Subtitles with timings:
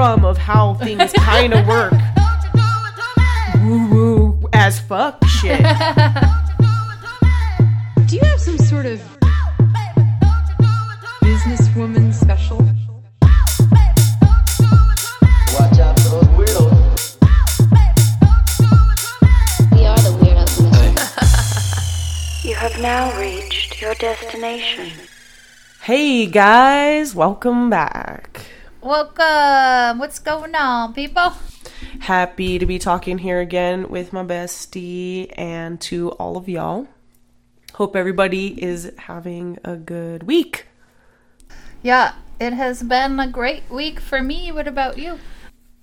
[0.00, 1.92] spectrum of how things kind of work.
[3.62, 5.58] Woo woo as fuck shit.
[8.06, 9.00] Do you have some sort of
[11.22, 12.58] businesswoman special?
[15.54, 17.16] Watch out for those weirdos.
[19.72, 20.60] We are the weirdos
[22.44, 24.90] You have now reached your destination.
[25.82, 28.49] Hey guys, welcome back.
[28.82, 29.98] Welcome.
[29.98, 31.34] What's going on, people?
[31.98, 36.88] Happy to be talking here again with my bestie and to all of y'all.
[37.74, 40.66] Hope everybody is having a good week.
[41.82, 44.50] Yeah, it has been a great week for me.
[44.50, 45.18] What about you?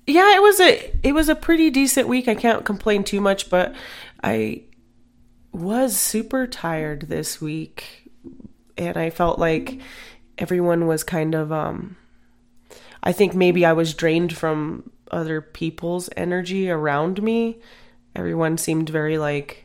[0.07, 2.27] Yeah, it was a it was a pretty decent week.
[2.27, 3.75] I can't complain too much, but
[4.23, 4.63] I
[5.51, 8.09] was super tired this week
[8.75, 9.81] and I felt like
[10.39, 11.95] everyone was kind of um
[13.07, 17.61] I think maybe I was drained from other people's energy around me.
[18.13, 19.63] Everyone seemed very like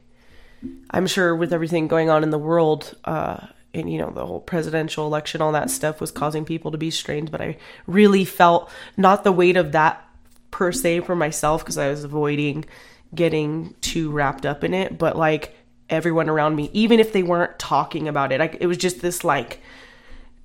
[0.91, 4.39] I'm sure with everything going on in the world, uh, and you know the whole
[4.39, 7.33] presidential election, all that stuff was causing people to be strained.
[7.33, 7.57] But I
[7.89, 10.09] really felt not the weight of that
[10.53, 12.65] per se for myself because I was avoiding
[13.13, 15.57] getting too wrapped up in it, but like
[15.91, 19.25] everyone around me, even if they weren't talking about it, I, it was just this
[19.25, 19.59] like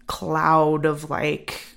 [0.07, 1.76] cloud of like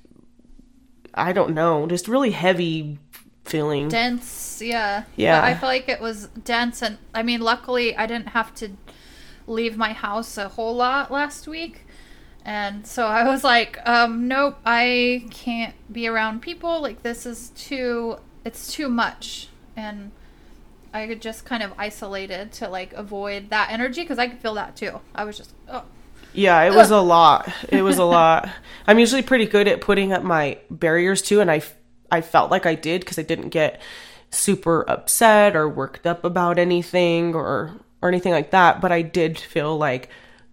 [1.15, 2.99] I don't know, just really heavy
[3.45, 3.89] feeling.
[3.89, 5.05] Dense, yeah.
[5.17, 5.41] Yeah.
[5.41, 8.71] But I feel like it was dense, and I mean, luckily, I didn't have to
[9.47, 11.87] leave my house a whole lot last week.
[12.45, 16.81] And so I was like, um, nope, I can't be around people.
[16.81, 19.49] Like, this is too, it's too much.
[19.77, 20.13] And
[20.93, 24.55] I could just kind of isolated to like avoid that energy because I could feel
[24.55, 25.01] that too.
[25.15, 25.85] I was just, oh,
[26.33, 27.53] Yeah, it was a lot.
[27.69, 28.49] It was a lot.
[28.87, 31.63] I'm usually pretty good at putting up my barriers too, and I,
[32.11, 33.81] I felt like I did because I didn't get
[34.31, 38.81] super upset or worked up about anything or or anything like that.
[38.81, 40.09] But I did feel like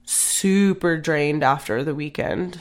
[0.05, 2.59] super drained after the weekend.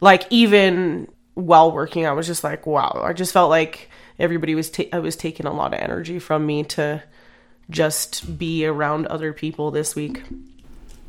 [0.00, 3.00] Like even while working, I was just like, wow.
[3.04, 6.46] I just felt like everybody was ta- I was taking a lot of energy from
[6.46, 7.02] me to
[7.70, 10.22] just be around other people this week.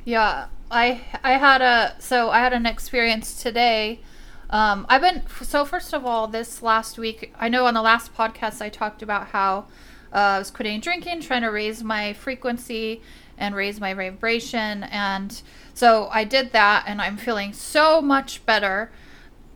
[0.06, 4.02] Yeah, I I had a so I had an experience today.
[4.50, 8.14] Um, I've been so first of all, this last week, I know on the last
[8.14, 9.68] podcast I talked about how
[10.14, 13.02] uh, I was quitting drinking, trying to raise my frequency
[13.38, 15.42] and raise my vibration, and
[15.74, 18.92] so I did that, and I'm feeling so much better.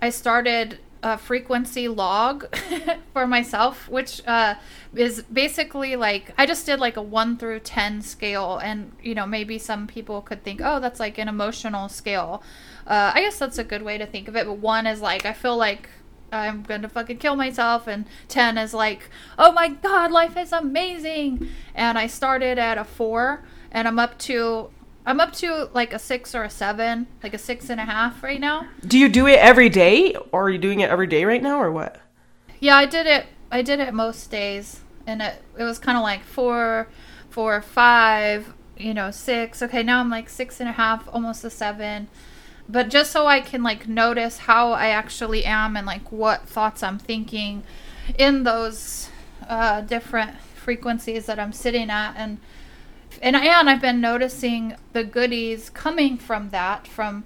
[0.01, 2.45] I started a frequency log
[3.13, 4.55] for myself, which uh,
[4.93, 9.25] is basically like I just did like a one through ten scale, and you know
[9.25, 12.43] maybe some people could think, oh, that's like an emotional scale.
[12.85, 14.45] Uh, I guess that's a good way to think of it.
[14.45, 15.89] But one is like I feel like
[16.31, 21.47] I'm gonna fucking kill myself, and ten is like, oh my god, life is amazing.
[21.75, 24.69] And I started at a four, and I'm up to
[25.09, 28.21] I'm up to like a six or a seven, like a six and a half
[28.21, 28.67] right now.
[28.85, 31.59] Do you do it every day, or are you doing it every day right now,
[31.59, 31.99] or what?
[32.59, 33.25] Yeah, I did it.
[33.51, 36.89] I did it most days, and it it was kind of like four,
[37.31, 39.63] four, five, you know, six.
[39.63, 42.07] Okay, now I'm like six and a half, almost a seven.
[42.69, 46.83] But just so I can like notice how I actually am and like what thoughts
[46.83, 47.63] I'm thinking
[48.15, 49.09] in those
[49.47, 52.37] uh, different frequencies that I'm sitting at, and
[53.21, 57.23] and and I've been noticing the goodies coming from that, from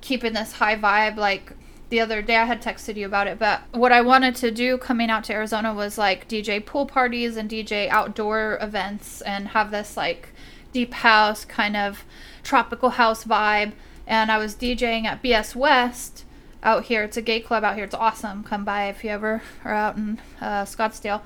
[0.00, 1.52] keeping this high vibe like
[1.90, 4.78] the other day I had texted you about it, but what I wanted to do
[4.78, 9.72] coming out to Arizona was like DJ pool parties and DJ outdoor events and have
[9.72, 10.28] this like
[10.72, 12.04] deep house kind of
[12.44, 13.72] tropical house vibe.
[14.06, 16.24] And I was DJing at BS West
[16.62, 17.02] out here.
[17.02, 17.84] It's a gay club out here.
[17.84, 18.44] It's awesome.
[18.44, 21.22] Come by if you ever are out in uh, Scottsdale.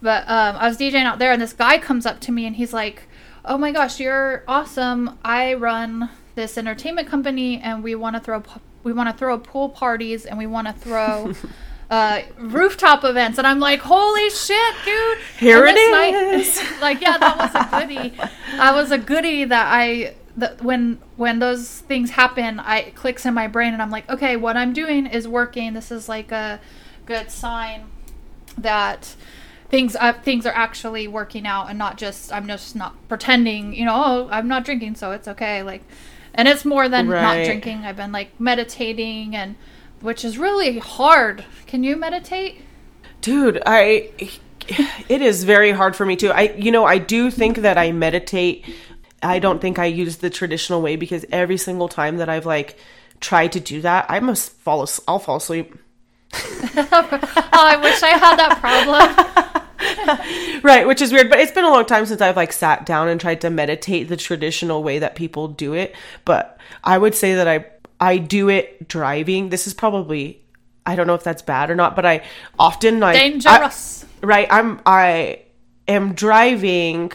[0.00, 2.56] But um, I was DJing out there, and this guy comes up to me and
[2.56, 3.08] he's like,
[3.44, 5.18] "Oh my gosh, you're awesome!
[5.24, 8.42] I run this entertainment company, and we want to throw
[8.82, 11.32] we want to throw pool parties, and we want to throw."
[11.90, 15.18] Uh, rooftop events and I'm like, holy shit, dude!
[15.38, 18.18] Here And it night- like, yeah, that was a goodie.
[18.58, 23.26] I was a goodie that I that when when those things happen, I it clicks
[23.26, 25.74] in my brain and I'm like, okay, what I'm doing is working.
[25.74, 26.58] This is like a
[27.06, 27.84] good sign
[28.58, 29.14] that
[29.74, 33.84] things uh, things are actually working out and not just I'm just not pretending, you
[33.84, 35.82] know, oh, I'm not drinking so it's okay like
[36.32, 37.78] and it's more than not drinking.
[37.84, 39.56] I've been like meditating and
[40.00, 41.44] which is really hard.
[41.66, 42.60] Can you meditate?
[43.20, 44.10] Dude, I
[45.08, 46.30] it is very hard for me too.
[46.30, 48.64] I you know, I do think that I meditate.
[49.24, 52.78] I don't think I use the traditional way because every single time that I've like
[53.18, 55.74] tried to do that, I must fall I'll fall asleep.
[56.32, 59.60] oh, I wish I had that problem.
[60.62, 63.08] right which is weird but it's been a long time since i've like sat down
[63.08, 65.94] and tried to meditate the traditional way that people do it
[66.24, 67.64] but i would say that i
[68.00, 70.42] i do it driving this is probably
[70.86, 72.22] i don't know if that's bad or not but i
[72.58, 74.04] often like I- Dangerous.
[74.22, 75.42] right i'm i
[75.88, 77.12] am driving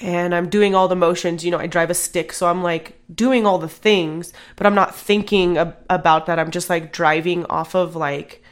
[0.00, 3.00] and i'm doing all the motions you know i drive a stick so i'm like
[3.14, 7.44] doing all the things but i'm not thinking ab- about that i'm just like driving
[7.46, 8.42] off of like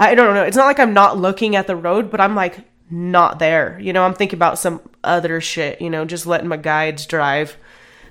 [0.00, 0.44] I don't know.
[0.44, 3.78] It's not like I'm not looking at the road, but I'm like not there.
[3.80, 7.56] You know, I'm thinking about some other shit, you know, just letting my guides drive.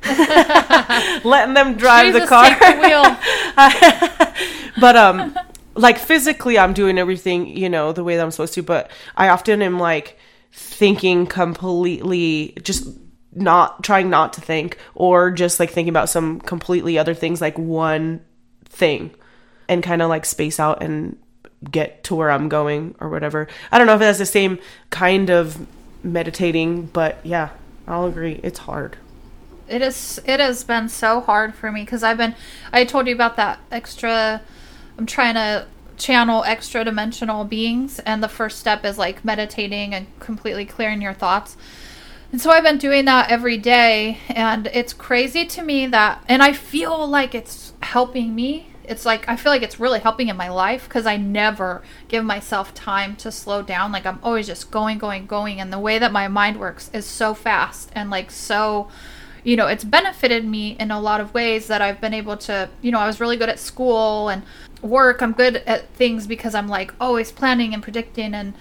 [1.24, 2.50] letting them drive the car.
[2.50, 3.04] the wheel.
[4.80, 5.36] but um
[5.76, 9.30] like physically I'm doing everything, you know, the way that I'm supposed to, but I
[9.30, 10.18] often am like
[10.52, 12.88] thinking completely just
[13.34, 17.58] not trying not to think or just like thinking about some completely other things like
[17.58, 18.22] one
[18.66, 19.12] thing
[19.70, 21.18] and kind of like space out and
[21.70, 23.48] get to where I'm going or whatever.
[23.72, 24.60] I don't know if that's the same
[24.90, 25.68] kind of
[26.04, 27.50] meditating, but yeah,
[27.88, 28.40] I'll agree.
[28.44, 28.98] It's hard.
[29.68, 30.20] It is.
[30.26, 32.36] It has been so hard for me because I've been.
[32.72, 34.42] I told you about that extra.
[34.98, 35.68] I'm trying to
[35.98, 41.14] channel extra dimensional beings, and the first step is like meditating and completely clearing your
[41.14, 41.58] thoughts.
[42.32, 46.44] And so I've been doing that every day, and it's crazy to me that, and
[46.44, 48.68] I feel like it's helping me.
[48.88, 52.24] It's like I feel like it's really helping in my life because I never give
[52.24, 53.92] myself time to slow down.
[53.92, 57.06] Like I'm always just going, going, going, and the way that my mind works is
[57.06, 58.90] so fast and like so
[59.44, 62.70] you know, it's benefited me in a lot of ways that I've been able to,
[62.82, 64.44] you know, I was really good at school and
[64.82, 65.22] work.
[65.22, 68.54] I'm good at things because I'm like always planning and predicting and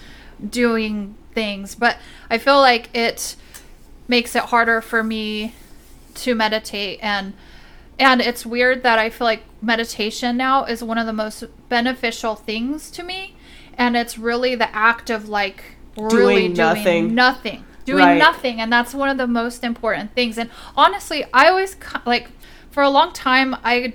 [0.48, 1.74] doing things.
[1.74, 1.98] But
[2.30, 3.34] I feel like it
[4.06, 5.54] makes it harder for me
[6.14, 7.32] to meditate and
[7.98, 12.34] and it's weird that I feel like meditation now is one of the most beneficial
[12.34, 13.34] things to me.
[13.78, 15.62] And it's really the act of like
[15.96, 17.14] really Doing doing nothing.
[17.14, 17.64] nothing.
[17.84, 18.18] Doing Right.
[18.18, 18.60] nothing.
[18.60, 20.36] And that's one of the most important things.
[20.38, 22.28] And honestly i always like
[22.70, 23.94] for a long time i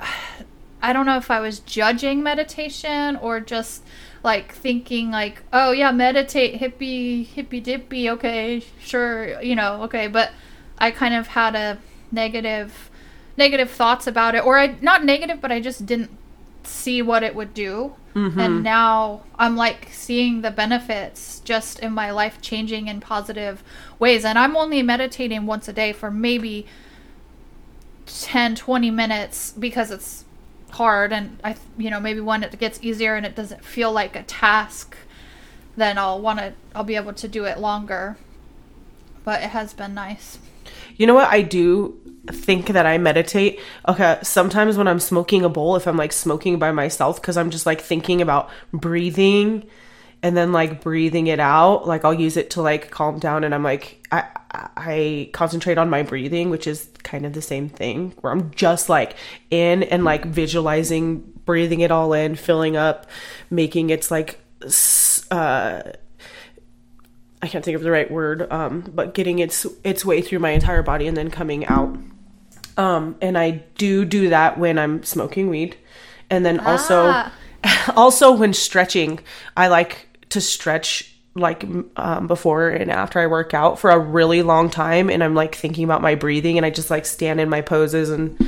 [0.82, 3.82] i don't know if i was judging meditation or just
[4.22, 10.06] like thinking like oh yeah meditate hippie hippie dippy okay sure you know okay.
[10.08, 10.32] But
[10.78, 11.78] i kind of had a
[12.12, 12.90] negative
[13.36, 16.10] negative thoughts about it or i not negative but i just didn't
[16.66, 17.94] see what it would do.
[18.14, 18.38] Mm-hmm.
[18.40, 23.62] And now i'm like seeing the benefits just in my life changing in positive
[23.98, 24.24] ways.
[24.24, 26.66] And i'm only meditating once a day for maybe
[28.06, 30.24] 10 20 minutes because it's
[30.70, 31.12] hard.
[31.12, 34.22] And i you know maybe when it gets easier and it doesn't feel like a
[34.22, 34.96] task
[35.76, 38.16] then i'll want to i'll be able to do it longer.
[39.24, 40.38] But it has been nice
[40.96, 43.60] You know what I do think that I meditate?
[43.88, 47.50] Okay, sometimes when I'm smoking a bowl, if I'm like smoking by myself cuz I'm
[47.50, 49.64] just like thinking about breathing
[50.22, 53.54] and then like breathing it out, like I'll use it to like calm down and
[53.54, 58.14] I'm like I I concentrate on my breathing, which is kind of the same thing
[58.20, 59.16] where I'm just like
[59.50, 63.06] in and like visualizing breathing it all in, filling up,
[63.50, 64.40] making its like
[65.30, 65.82] uh
[67.44, 70.50] I can't think of the right word, um, but getting its its way through my
[70.50, 71.94] entire body and then coming out.
[72.78, 75.76] Um, and I do do that when I'm smoking weed,
[76.30, 77.32] and then also Ah.
[77.96, 79.20] also when stretching,
[79.56, 81.64] I like to stretch like
[81.96, 85.54] um, before and after I work out for a really long time, and I'm like
[85.54, 88.38] thinking about my breathing, and I just like stand in my poses and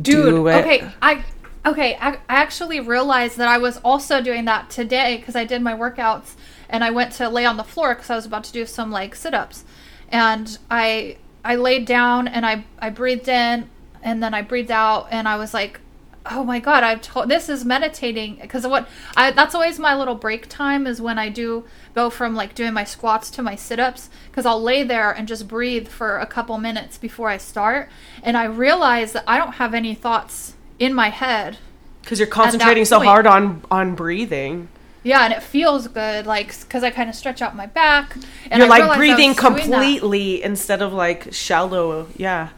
[0.00, 0.64] Dude, do it.
[0.64, 1.24] okay, I
[1.66, 5.60] okay, I, I actually realized that I was also doing that today because I did
[5.60, 6.32] my workouts
[6.70, 8.90] and I went to lay on the floor because I was about to do some
[8.90, 9.64] like sit-ups,
[10.08, 13.68] and I I laid down and I I breathed in
[14.02, 15.80] and then I breathed out and I was like.
[16.26, 16.84] Oh my god!
[16.84, 18.86] I've told this is meditating because what
[19.16, 22.74] I that's always my little break time is when I do go from like doing
[22.74, 26.58] my squats to my sit-ups because I'll lay there and just breathe for a couple
[26.58, 27.88] minutes before I start
[28.22, 31.56] and I realize that I don't have any thoughts in my head
[32.02, 34.68] because you're concentrating so hard on on breathing.
[35.02, 38.14] Yeah and it feels good like because I kind of stretch out my back
[38.50, 39.62] and You're I like breathing was doing that.
[39.70, 42.08] completely instead of like shallow.
[42.16, 42.50] Yeah.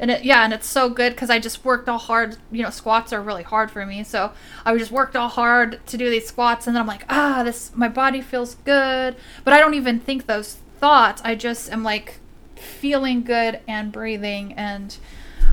[0.00, 2.70] and it, yeah and it's so good because I just worked all hard you know
[2.70, 4.32] squats are really hard for me so
[4.64, 7.70] I just worked all hard to do these squats and then I'm like ah this
[7.74, 12.18] my body feels good but I don't even think those thoughts I just am like
[12.56, 14.96] feeling good and breathing and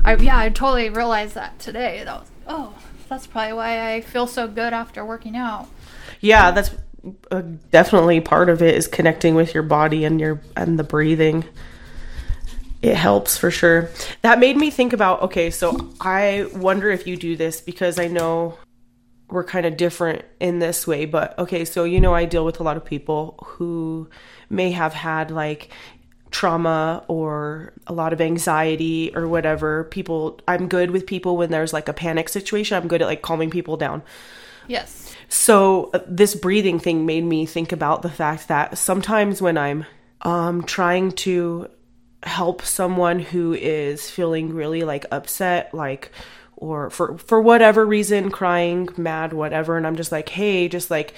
[0.04, 2.74] I yeah I totally realized that today that was oh
[3.08, 5.68] that's probably why I feel so good after working out
[6.24, 6.70] Yeah, that's
[7.30, 11.44] uh, definitely part of it is connecting with your body and your and the breathing.
[12.80, 13.90] It helps for sure.
[14.22, 18.06] That made me think about okay, so I wonder if you do this because I
[18.06, 18.56] know
[19.28, 21.04] we're kind of different in this way.
[21.04, 24.08] But okay, so you know, I deal with a lot of people who
[24.48, 25.68] may have had like
[26.30, 29.84] trauma or a lot of anxiety or whatever.
[29.84, 32.78] People, I'm good with people when there's like a panic situation.
[32.78, 34.02] I'm good at like calming people down.
[34.66, 35.03] Yes.
[35.28, 39.86] So uh, this breathing thing made me think about the fact that sometimes when I'm
[40.22, 41.68] um trying to
[42.22, 46.10] help someone who is feeling really like upset like
[46.56, 51.14] or for for whatever reason crying, mad, whatever and I'm just like, "Hey, just like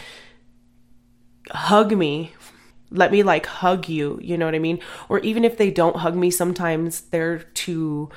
[1.50, 2.32] hug me.
[2.90, 4.18] Let me like hug you.
[4.22, 4.80] You know what i mean?
[5.08, 8.10] Or even if they don't hug me sometimes they're too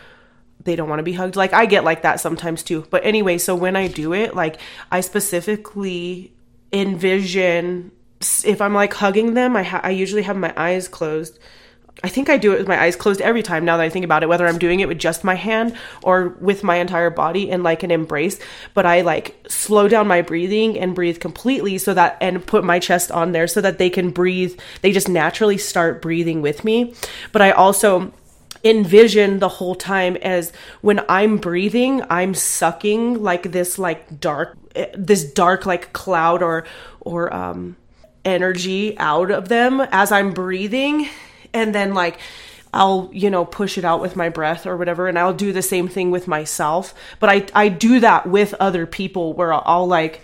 [0.64, 3.38] they don't want to be hugged like i get like that sometimes too but anyway
[3.38, 4.60] so when i do it like
[4.92, 6.34] i specifically
[6.72, 7.92] envision
[8.44, 11.40] if i'm like hugging them i, ha- I usually have my eyes closed
[12.04, 14.06] I think I do it with my eyes closed every time now that I think
[14.06, 17.50] about it, whether I'm doing it with just my hand or with my entire body
[17.50, 18.40] in like an embrace.
[18.74, 22.80] But I like slow down my breathing and breathe completely so that, and put my
[22.80, 24.58] chest on there so that they can breathe.
[24.82, 26.96] They just naturally start breathing with me.
[27.34, 28.14] But I also
[28.64, 30.52] envision the whole time as
[30.82, 34.58] when I'm breathing, I'm sucking like this like dark,
[34.94, 36.66] this dark like cloud or,
[37.00, 37.76] or, um,
[38.26, 41.08] energy out of them as I'm breathing
[41.54, 42.20] and then like
[42.74, 45.62] I'll, you know, push it out with my breath or whatever and I'll do the
[45.62, 46.94] same thing with myself.
[47.20, 50.22] But I I do that with other people where I'll like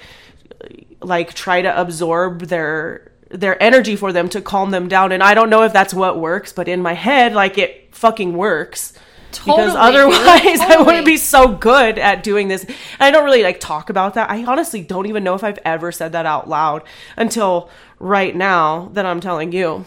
[1.01, 5.34] like try to absorb their their energy for them to calm them down and I
[5.34, 8.94] don't know if that's what works, but in my head like it fucking works.
[9.32, 12.63] Because otherwise dude, I wouldn't be so good at doing this.
[12.63, 14.30] And I don't really like talk about that.
[14.30, 16.84] I honestly don't even know if I've ever said that out loud
[17.18, 19.86] until right now that I'm telling you.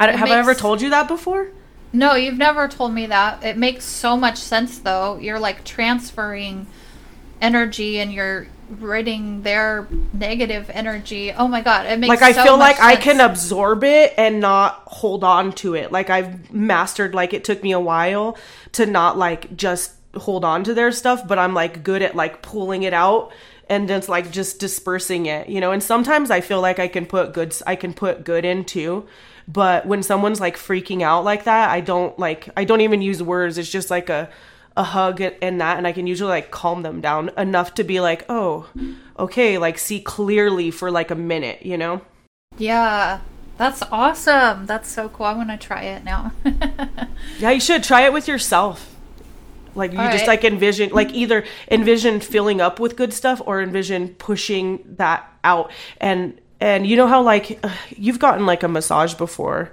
[0.00, 1.52] I don't, have I ever told you that before?
[1.92, 3.44] No, you've never told me that.
[3.44, 5.18] It makes so much sense though.
[5.18, 6.66] You're like transferring
[7.40, 8.46] energy and you're
[8.80, 11.32] ridding their negative energy.
[11.32, 14.40] Oh my god, it makes Like I so feel like I can absorb it and
[14.40, 15.92] not hold on to it.
[15.92, 18.36] Like I've mastered like it took me a while
[18.72, 22.42] to not like just hold on to their stuff, but I'm like good at like
[22.42, 23.32] pulling it out
[23.68, 25.72] and it's like just dispersing it, you know.
[25.72, 29.06] And sometimes I feel like I can put good I can put good into,
[29.48, 33.22] but when someone's like freaking out like that, I don't like I don't even use
[33.22, 33.58] words.
[33.58, 34.28] It's just like a
[34.76, 38.00] a hug and that and I can usually like calm them down enough to be
[38.00, 38.68] like, "Oh,
[39.18, 42.00] okay, like see clearly for like a minute, you know?"
[42.58, 43.20] Yeah.
[43.58, 44.66] That's awesome.
[44.66, 45.26] That's so cool.
[45.26, 46.32] I'm going to try it now.
[47.38, 48.88] Yeah, you should try it with yourself.
[49.74, 50.42] Like you All just right.
[50.42, 55.70] like envision like either envision filling up with good stuff or envision pushing that out.
[55.98, 57.62] And and you know how like
[57.96, 59.72] you've gotten like a massage before.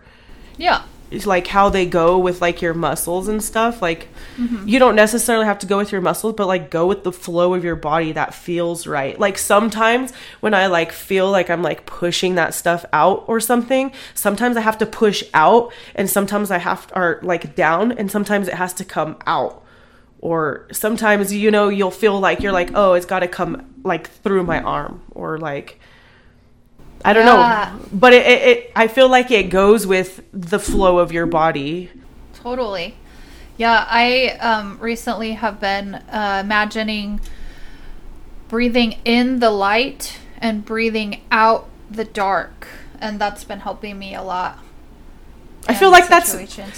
[0.57, 0.83] yeah.
[1.11, 3.81] It's like how they go with like your muscles and stuff.
[3.81, 4.67] Like Mm-hmm.
[4.69, 7.53] you don't necessarily have to go with your muscles, but like go with the flow
[7.53, 9.19] of your body that feels right.
[9.19, 13.91] Like sometimes when I like feel like I'm like pushing that stuff out or something,
[14.13, 18.47] sometimes I have to push out and sometimes I have or like down and sometimes
[18.47, 19.65] it has to come out.
[20.21, 24.09] Or sometimes you know you'll feel like you're like, "Oh, it's got to come like
[24.09, 25.79] through my arm" or like
[27.05, 27.73] I don't Yeah.
[27.77, 27.85] know.
[27.91, 31.89] But it, it, it I feel like it goes with the flow of your body.
[32.33, 32.95] Totally.
[33.57, 37.19] Yeah, I um, recently have been uh, imagining
[38.47, 42.67] breathing in the light and breathing out the dark,
[42.99, 44.59] and that's been helping me a lot.
[45.67, 46.33] I feel like that's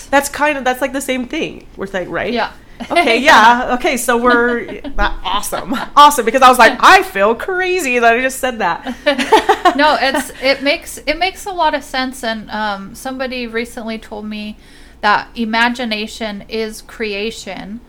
[0.07, 1.67] that's kind of that's like the same thing.
[1.77, 2.33] We're saying, right?
[2.33, 2.51] Yeah.
[2.89, 3.75] Okay, yeah.
[3.77, 5.73] Okay, so we're awesome.
[5.95, 8.85] Awesome because I was like, I feel crazy that I just said that.
[9.75, 12.23] no, it's it makes it makes a lot of sense.
[12.23, 14.57] And um, somebody recently told me
[15.01, 17.81] that imagination is creation,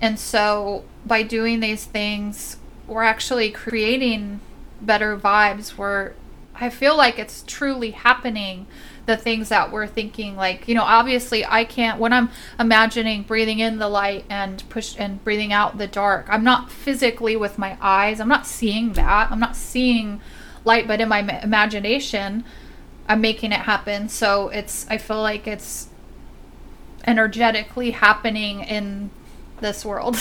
[0.00, 4.40] and so by doing these things, we're actually creating
[4.80, 5.76] better vibes.
[5.76, 6.12] We're
[6.54, 8.66] I feel like it's truly happening.
[9.10, 11.98] The things that we're thinking, like you know, obviously I can't.
[11.98, 16.44] When I'm imagining breathing in the light and push and breathing out the dark, I'm
[16.44, 18.20] not physically with my eyes.
[18.20, 19.32] I'm not seeing that.
[19.32, 20.20] I'm not seeing
[20.64, 22.44] light, but in my imagination,
[23.08, 24.08] I'm making it happen.
[24.08, 25.88] So it's I feel like it's
[27.04, 29.10] energetically happening in
[29.60, 30.16] this world.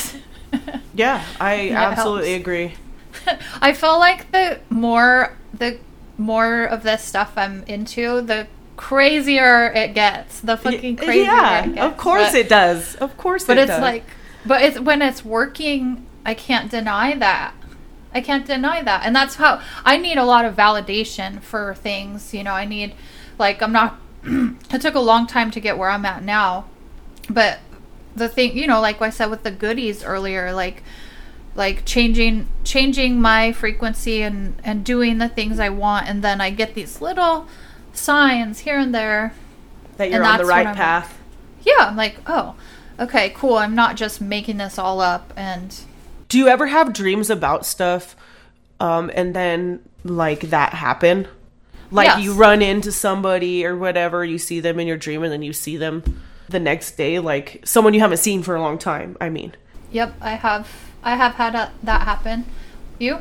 [0.96, 2.42] Yeah, I absolutely helps.
[2.42, 2.74] agree.
[3.62, 5.78] I feel like the more the
[6.18, 8.48] more of this stuff I'm into, the
[8.80, 10.40] crazier it gets.
[10.40, 11.86] The fucking crazier yeah, it gets.
[11.86, 12.96] of course But- it does.
[12.96, 13.56] Of course it does.
[13.56, 13.82] But it it's does.
[13.82, 14.06] like
[14.46, 17.54] but it's when it's working, I can't deny that.
[18.14, 19.06] I can't deny that.
[19.06, 22.96] And that's how I need a lot of validation for things, you know, I need
[23.38, 26.66] like I'm not it took a long time to get where I'm at now.
[27.30, 27.60] But
[28.16, 30.84] the thing, you know, like I said with the goodies earlier, like
[31.54, 36.50] like changing changing my frequency and and doing the things I want and then I
[36.50, 37.46] get these little
[37.94, 39.34] signs here and there.
[39.98, 41.20] That you're on the right path.
[41.62, 42.56] Yeah, I'm like, "Oh,
[43.00, 43.56] okay, cool.
[43.56, 45.76] I'm not just making this all up and
[46.30, 48.16] Do you ever have dreams about stuff
[48.80, 51.28] um, and then like that happen?
[51.92, 52.22] Like Yes.
[52.24, 55.54] you run into somebody or whatever, you see them in your dream and then you
[55.54, 59.18] see them the next day, like someone you haven't seen for a long time.
[59.20, 59.54] I mean,
[59.92, 60.70] Yep, I have
[61.04, 62.46] I have had a, that happen.
[63.00, 63.20] You?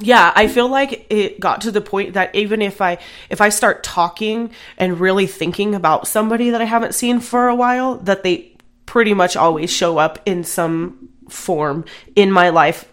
[0.00, 2.98] Yeah, I feel like it got to the point that even if I
[3.30, 7.54] if I start talking and really thinking about somebody that I haven't seen for a
[7.54, 8.52] while, that they
[8.86, 11.84] pretty much always show up in some form
[12.16, 12.86] in my life,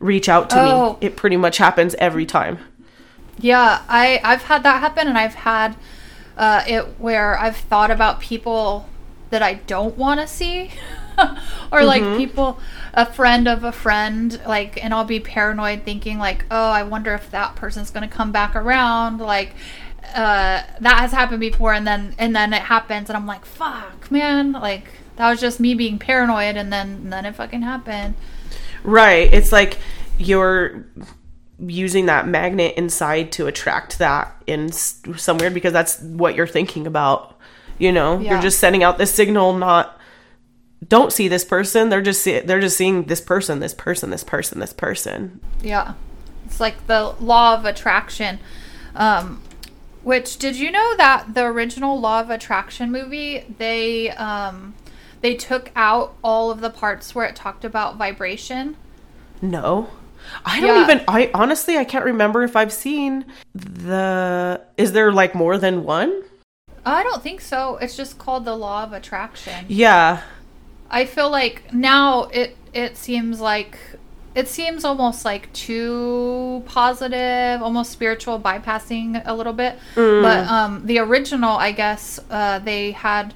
[0.00, 0.92] reach out to Oh.
[1.00, 1.06] me.
[1.08, 2.58] It pretty much happens every time.
[3.40, 5.76] Yeah, I I've had that happen, and I've had
[6.36, 8.88] uh, it where I've thought about people
[9.30, 10.70] that I don't want to see,
[11.72, 12.58] or like people,
[12.98, 17.14] a friend of a friend, like, and I'll be paranoid, thinking like, oh, I wonder
[17.14, 19.54] if that person's gonna come back around, like.
[20.14, 24.10] Uh, that has happened before, and then and then it happens, and I'm like, "Fuck,
[24.10, 24.84] man!" Like
[25.16, 28.14] that was just me being paranoid, and then and then it fucking happened.
[28.84, 29.30] Right.
[29.30, 29.76] It's like
[30.16, 30.86] you're
[31.60, 37.36] using that magnet inside to attract that in somewhere because that's what you're thinking about.
[37.78, 38.32] You know, Yeah.
[38.32, 39.97] you're just sending out this signal not
[40.86, 41.88] don't see this person.
[41.88, 45.40] They're just see- they're just seeing this person, this person, this person, this person.
[45.62, 45.94] Yeah.
[46.46, 48.38] It's like the law of attraction.
[48.94, 49.42] Um,
[50.02, 54.74] which did you know that the original law of attraction movie, they um,
[55.20, 58.76] they took out all of the parts where it talked about vibration.
[59.42, 59.90] No.
[60.44, 60.82] I don't Yeah.
[60.84, 65.84] even I honestly I can't remember if I've seen the is there like more than
[65.84, 66.22] one?
[66.86, 67.76] I don't think so.
[67.76, 69.66] It's just called the law of attraction.
[69.68, 70.22] Yeah.
[70.90, 73.78] I feel like now it it seems like
[74.34, 79.76] it seems almost like too positive, almost spiritual, bypassing a little bit.
[80.22, 83.34] But um, the original, I guess, uh, they had,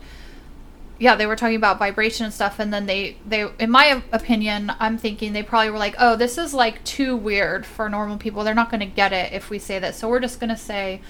[1.00, 4.72] yeah, they were talking about vibration and stuff, and then they they, in my opinion,
[4.78, 8.44] I'm thinking they probably were like, oh, this is like too weird for normal people.
[8.44, 10.56] They're not going to get it if we say this, so we're just going to
[10.56, 11.00] say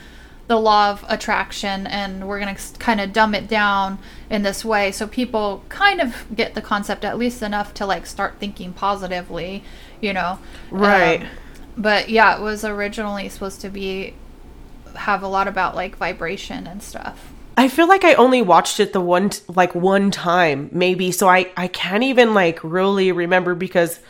[0.48, 4.64] the law of attraction and we're going to kind of dumb it down in this
[4.64, 8.72] way so people kind of get the concept at least enough to like start thinking
[8.72, 9.62] positively
[10.00, 10.38] you know
[10.70, 11.22] Right.
[11.22, 11.28] Um,
[11.76, 14.14] but yeah it was originally supposed to be
[14.96, 18.92] have a lot about like vibration and stuff I feel like I only watched it
[18.92, 24.00] the one like one time maybe so I I can't even like really remember because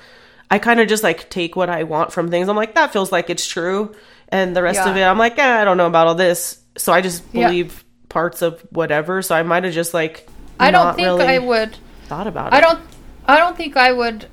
[0.53, 2.49] I kind of just like take what I want from things.
[2.49, 3.95] I'm like that feels like it's true
[4.29, 6.59] and the rest of it I'm like eh, I don't know about all this.
[6.77, 7.47] So I just Yeah.
[7.49, 9.23] believe parts of whatever.
[9.23, 10.29] So I might have just like
[10.61, 12.57] i don't think really i would thought about it.
[12.57, 12.79] i don't
[13.27, 14.29] i don't think i would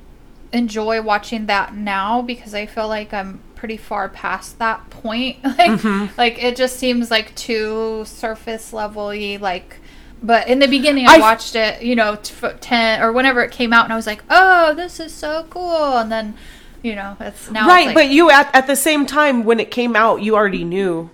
[0.51, 5.71] enjoy watching that now because i feel like i'm pretty far past that point like
[5.71, 6.05] Mm-hmm.
[6.17, 9.77] like it just seems like too surface level-y like
[10.21, 13.51] but in the beginning i, I- watched it you know t- 10 or whenever it
[13.51, 15.97] came out and i was like oh this is so cool.
[15.97, 16.35] And then
[16.81, 19.59] you know it's now right it's like, but you at, at the same time when
[19.59, 21.09] it came out you already knew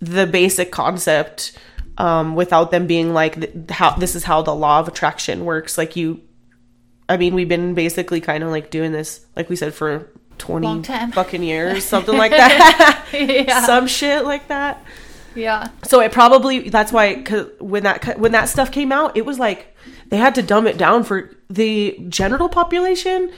[0.00, 1.56] the basic concept
[1.96, 5.78] um, without them being like th- how this is how the law of attraction works.
[5.78, 6.20] Like you
[7.08, 10.66] i mean we've been basically kind of like doing this like we said for 20
[10.66, 11.12] Long time.
[11.12, 13.06] fucking years something like that.
[13.12, 13.62] Yeah.
[13.66, 14.84] Some shit like that
[15.34, 15.68] yeah.
[15.84, 19.38] So it probably that's why cause when that when that stuff came out it was
[19.38, 19.76] like
[20.08, 23.32] they had to dumb it down for the general population.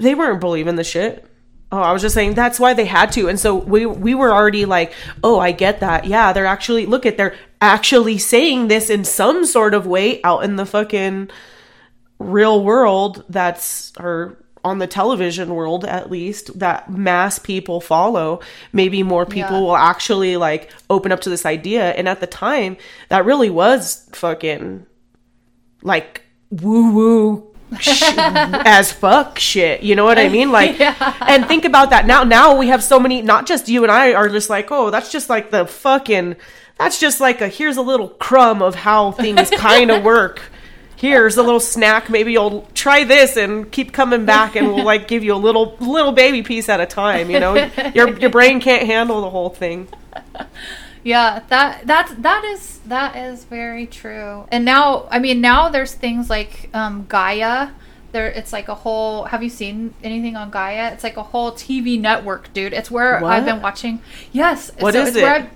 [0.00, 1.26] They weren't believing the shit.
[1.72, 3.28] Oh i was just saying that's why they had to.
[3.28, 6.04] And so we we were already like oh i get that.
[6.04, 10.44] Yeah they're actually look at they're actually saying this in some sort of way out
[10.44, 11.30] in the fucking
[12.18, 18.40] real world that's or on the television world at least that mass people follow
[18.72, 19.60] maybe more people Yeah.
[19.60, 21.90] will actually like open up to this idea.
[21.92, 22.76] And at the time
[23.10, 24.86] that really was fucking
[25.82, 27.50] like woo woo
[27.86, 29.82] as fuck shit.
[29.82, 30.50] You know what i mean?
[30.52, 30.80] Like
[31.28, 32.06] and think about that.
[32.06, 34.90] Now now we have so many not just you and i are just like oh
[34.90, 36.36] that's just like the fucking
[36.78, 40.40] that's just like a here's a little crumb of how things kind of work
[40.96, 45.08] here's a little snack maybe you'll try this and keep coming back and we'll like
[45.08, 47.54] give you a little little baby piece at a time you know
[47.94, 49.88] your your brain can't handle the whole thing
[51.02, 54.46] Yeah, that that's that is that is very true.
[54.50, 57.70] And now, I mean, now there's things like um, Gaia.
[58.12, 59.24] There, it's like a whole.
[59.24, 60.92] Have you seen anything on Gaia?
[60.92, 62.72] It's like a whole TV network, dude.
[62.72, 63.32] It's where What?
[63.32, 64.00] I've been watching.
[64.32, 65.50] Yes, What so is it's where it?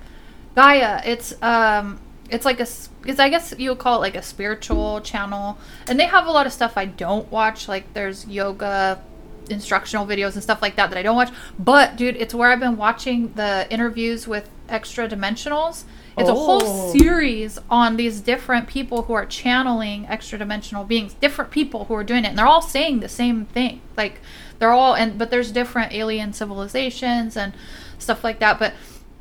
[0.54, 1.00] Gaia.
[1.04, 2.66] It's um, it's like a.
[3.06, 6.30] It's I guess you would call it like a spiritual channel, and they have a
[6.30, 7.68] lot of stuff I don't watch.
[7.68, 9.02] Like there's yoga
[9.50, 11.32] instructional videos and stuff like that that I don't watch.
[11.58, 15.84] But dude, it's where I've been watching the interviews with extra dimensionals.
[16.18, 16.92] It's a whole Oh.
[16.92, 22.02] series on these different people who are channeling extra dimensional beings, different people who are
[22.04, 23.80] doing it, and they're all saying the same thing.
[23.96, 24.20] Like
[24.58, 27.54] they're all and but there's different alien civilizations and
[27.98, 28.58] stuff like that.
[28.58, 28.74] But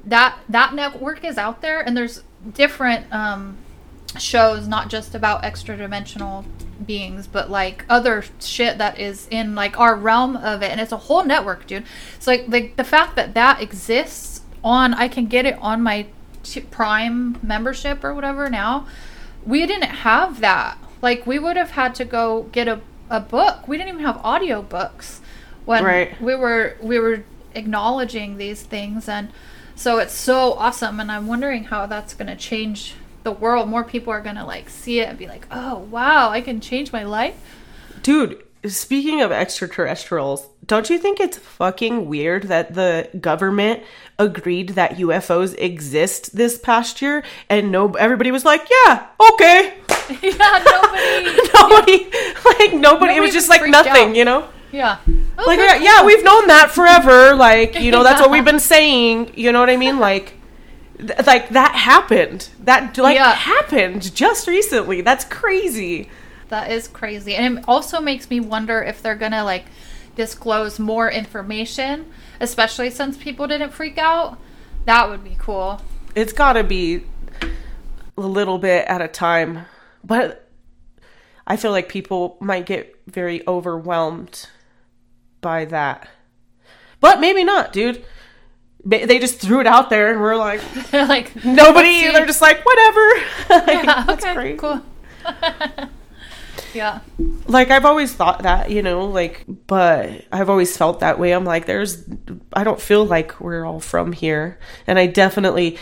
[0.04, 3.58] that that network is out there, and there's different um,
[4.20, 6.46] shows, not just about extra dimensional
[6.86, 10.92] beings, but like other shit that is in like our realm of it, and it's
[10.92, 11.84] a whole network, dude.
[12.16, 16.08] It's like like the fact that that exists on, I can get it on my
[16.44, 18.88] t- Prime membership or whatever now.
[19.46, 20.78] We didn't have that.
[21.02, 23.68] Like we would have had to go get a a book.
[23.68, 25.22] We didn't even have audio books
[25.66, 26.22] when Right.
[26.22, 27.24] we were we were
[27.56, 29.30] acknowledging these things and
[29.78, 33.84] so it's so awesome and i'm wondering how that's going to change the world more
[33.84, 36.92] people are going to like see it and be like oh wow i can change
[36.92, 37.36] my life
[38.08, 43.84] Dude, speaking of extraterrestrials, don't you think it's fucking weird that the government
[44.18, 49.74] agreed that UFOs exist this past year and no everybody was like, "Yeah, okay."
[50.22, 52.10] yeah nobody Nobody
[52.46, 54.16] like nobody, it was just like nothing, out.
[54.16, 54.48] you know?
[54.72, 54.98] Yeah
[55.38, 57.36] Like Okay, yeah, yeah, we've known that forever.
[57.36, 60.00] Like, you know, that's what we've been saying, you know what I mean?
[60.00, 60.34] Like
[60.98, 62.50] th- like that happened.
[62.62, 63.34] That like Yeah.
[63.34, 65.02] happened just recently.
[65.02, 66.10] That's crazy.
[66.50, 69.66] that is crazy and it also makes me wonder if they're going to like
[70.16, 72.06] disclose more information
[72.40, 74.38] especially since people didn't freak out
[74.86, 75.82] that would be cool
[76.16, 77.04] it's got to be
[78.18, 79.66] a little bit at a time
[80.06, 80.48] but
[81.46, 84.48] i feel like people might get very overwhelmed
[85.42, 86.08] by that.
[87.00, 88.04] But maybe not dude.
[88.86, 90.62] They just threw it out there and we're like
[90.94, 93.12] like nobody they're just like whatever.
[93.50, 94.82] Like, yeah, that's okay, great cool.
[96.74, 97.00] Yeah.
[97.48, 101.32] Like i've always thought that you know like but i've always felt that way.
[101.32, 102.04] I'm like there's
[102.54, 104.60] i don't feel like we're all from here.
[104.86, 105.78] And i definitely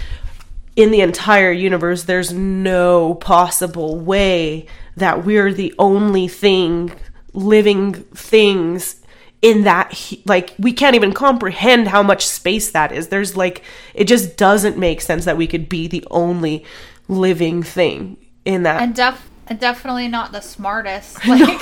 [0.76, 6.91] in the entire universe there's no possible way that we're the only thing
[7.34, 9.02] living things
[9.41, 13.62] in that like we can't even comprehend how much space that is there's like
[13.93, 16.63] it just doesn't make sense that we could be the only
[17.08, 21.45] living thing in that and def and definitely not the smartest like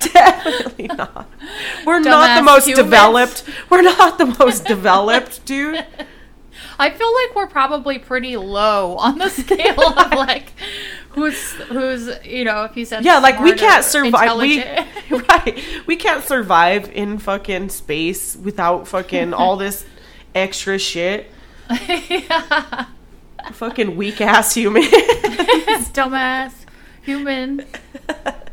[0.00, 1.28] Definitely not.
[1.84, 2.84] We're not the most humans.
[2.84, 3.44] developed.
[3.70, 5.84] We're not the most developed, dude.
[6.78, 10.52] I feel like we're probably pretty low on the scale of like
[11.10, 14.36] who's who's you know if you said Yeah, like we can't survive.
[14.38, 14.62] We
[15.10, 15.64] right.
[15.86, 19.84] We can't survive in fucking space without fucking all this
[20.34, 21.30] extra shit.
[21.70, 22.86] yeah.
[23.52, 24.82] Fucking weak ass human.
[25.92, 26.52] dumbass
[27.02, 27.64] human.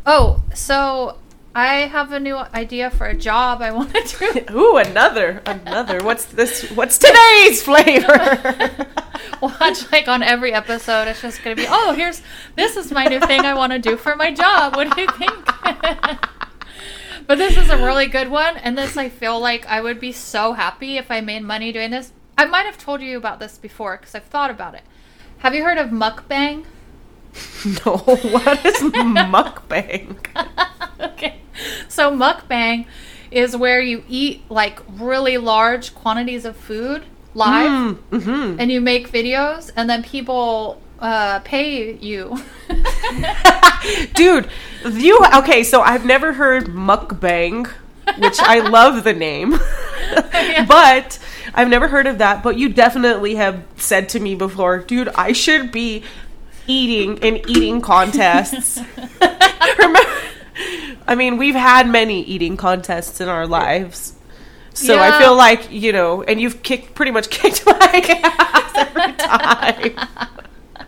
[0.06, 1.18] Oh, so
[1.56, 4.56] I have a new idea for a job I want to do.
[4.58, 6.04] Ooh, another, another.
[6.04, 6.70] What's this?
[6.72, 8.88] What's today's flavor?
[9.42, 11.08] Watch like on every episode.
[11.08, 12.24] It's just gonna be, oh, here's
[12.56, 14.76] this is my new thing I want to do for my job.
[14.76, 15.46] What do you think?
[17.28, 20.12] but this is a really good one, and this I feel like I would be
[20.12, 22.14] so happy if I made money doing this.
[22.36, 24.82] I might have told you about this before because I've thought about it.
[25.40, 26.66] Have you heard of mukbang?
[27.86, 30.18] no, what is mukbang?
[31.00, 31.43] okay.
[31.88, 32.86] So mukbang
[33.32, 38.60] is where you eat like really large quantities of food live Mm-hmm.
[38.60, 42.38] and you make videos and then people uh, pay you.
[44.14, 44.48] Dude,
[44.90, 45.64] you okay?
[45.64, 47.68] So I've never heard mukbang,
[48.18, 49.60] which I love the name,
[50.68, 51.20] but
[51.54, 52.44] I've never heard of that.
[52.44, 56.04] But you definitely have said to me before, dude, I should be
[56.68, 58.80] eating in eating contests.
[59.78, 60.00] Remember?
[61.08, 64.14] I mean, we've had many eating contests in our lives.
[64.76, 67.74] So I feel like, you know, and you've kicked pretty much kicked my
[68.24, 70.08] ass every time.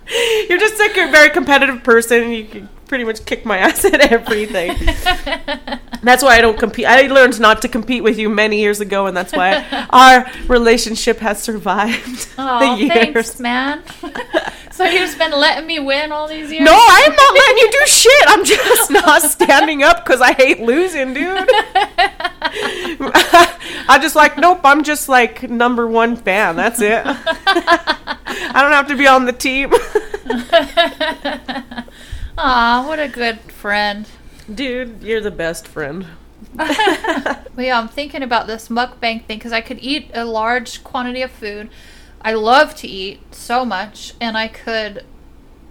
[0.49, 2.31] You're just like a very competitive person.
[2.31, 4.75] You can pretty much kick my ass at everything.
[6.03, 6.85] that's why I don't compete.
[6.85, 11.19] I learned not to compete with you many years ago, and that's why our relationship
[11.19, 12.93] has survived Oh, the years.
[12.93, 13.83] thanks, man.
[14.75, 16.65] So you've just been letting me win all these years?
[16.65, 18.23] No, I'm not letting you do shit.
[18.27, 21.49] I'm just not standing up because I hate losing, dude.
[23.87, 26.57] I just like, nope, I'm just like number one fan.
[26.57, 27.03] That's it.
[27.05, 29.71] I don't have to be on the team.
[32.37, 34.05] Aw, what a good friend.
[34.53, 36.05] Dude, you're the best friend.
[36.53, 41.21] But yeah, I'm thinking about this mukbang thing because I could eat a large quantity
[41.21, 41.69] of food.
[42.25, 45.05] I love to eat so much, and I could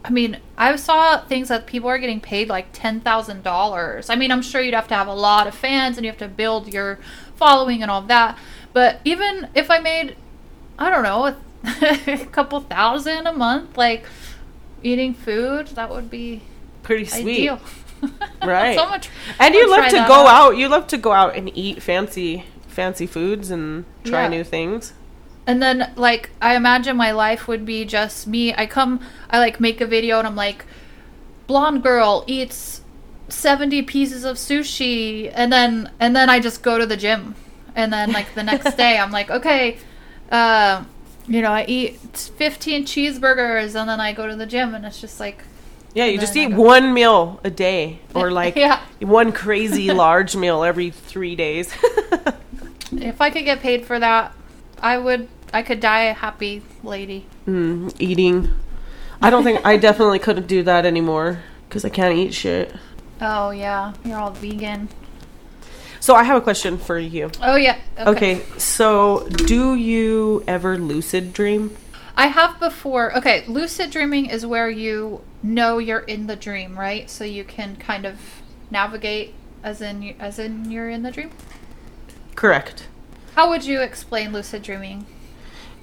[0.04, 4.10] I mean, I saw things that people are getting paid like ten thousand dollars.
[4.10, 6.18] I mean, I'm sure you'd have to have a lot of fans and you have
[6.18, 6.98] to build your
[7.36, 8.38] following and all that.
[8.74, 10.16] But even if I made,
[10.78, 11.36] I don't know, a,
[12.06, 14.04] a couple thousand a month, like
[14.82, 16.42] eating food, that would be
[16.82, 17.50] Pretty sweet.
[18.44, 18.76] Right.
[18.76, 19.08] so much.
[19.40, 20.58] And you love to go out.
[20.58, 24.28] You love to go out and eat fancy fancy foods and try Yeah.
[24.28, 24.92] new things.
[25.46, 28.54] And then like I imagine my life would be just me.
[28.54, 30.64] I come I like make a video and I'm like
[31.46, 32.80] blonde girl eats
[33.28, 37.34] 70 pieces of sushi and then and then I just go to the gym.
[37.76, 39.78] And then like the next day I'm like, okay,
[40.30, 40.84] uh
[41.26, 41.98] you know, I eat
[42.36, 45.42] 15 cheeseburgers and then I go to the gym and it's just like
[45.94, 48.80] Yeah, you just eat one meal a day or like Yeah.
[49.00, 51.72] one crazy large meal every 3 days.
[52.92, 54.32] if I could get paid for that,
[54.80, 57.26] I would I could die a happy lady.
[57.46, 58.50] Mm, eating.
[59.22, 62.74] I don't think I definitely couldn't do that anymore cuz I can't eat shit.
[63.20, 64.88] Oh yeah, you're all vegan.
[66.00, 67.30] So I have a question for you.
[67.40, 67.78] Oh yeah.
[67.96, 71.76] Okay, so do you ever lucid dream?
[72.16, 73.16] I have before.
[73.16, 77.08] Okay, lucid dreaming is where you know you're in the dream, right?
[77.08, 78.16] So you can kind of
[78.72, 81.30] navigate as in as in you're in the dream.
[82.34, 82.88] Correct.
[83.36, 85.06] How would you explain lucid dreaming?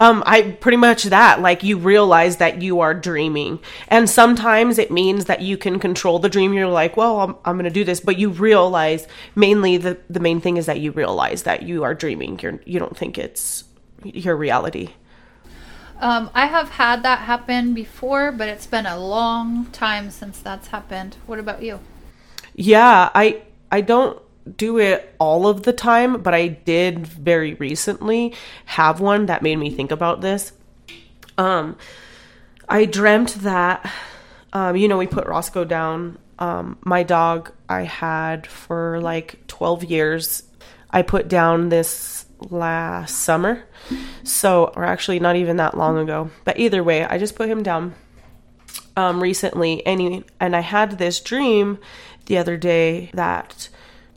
[0.01, 1.41] Um, I pretty much that.
[1.41, 6.17] Like you realize that you are dreaming, and sometimes it means that you can control
[6.17, 6.53] the dream.
[6.53, 10.19] You're like, well, I'm, I'm going to do this, but you realize mainly the the
[10.19, 12.39] main thing is that you realize that you are dreaming.
[12.39, 13.65] You're you don't think it's
[14.03, 14.89] your reality.
[15.99, 20.69] Um, I have had that happen before, but it's been a long time since that's
[20.69, 21.17] happened.
[21.27, 21.79] What about you?
[22.55, 24.19] Yeah, I I don't
[24.57, 28.33] do it all of the time, but I did very recently
[28.65, 30.53] have one that made me think about this.
[31.37, 31.77] Um
[32.67, 33.91] I dreamt that
[34.53, 36.17] um you know we put Roscoe down.
[36.39, 40.43] Um my dog I had for like 12 years.
[40.89, 43.63] I put down this last summer.
[44.23, 46.29] So, or actually not even that long ago.
[46.43, 47.95] But either way, I just put him down
[48.95, 51.79] um, recently, and he, and I had this dream
[52.25, 53.69] the other day that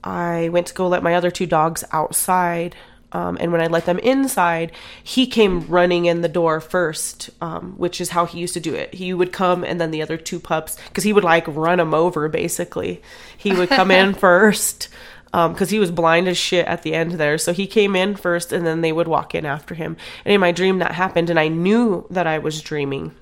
[0.04, 2.76] I went to go let my other two dogs outside.
[3.10, 7.74] Um, and when I let them inside, he came running in the door first, um,
[7.76, 8.92] which is how he used to do it.
[8.94, 11.94] He would come, and then the other two pups, because he would like run them
[11.94, 13.00] over basically.
[13.36, 14.88] He would come in first,
[15.32, 17.38] because he was blind as shit at the end there.
[17.38, 19.96] So he came in first, and then they would walk in after him.
[20.24, 23.12] And in my dream, that happened, and I knew that I was dreaming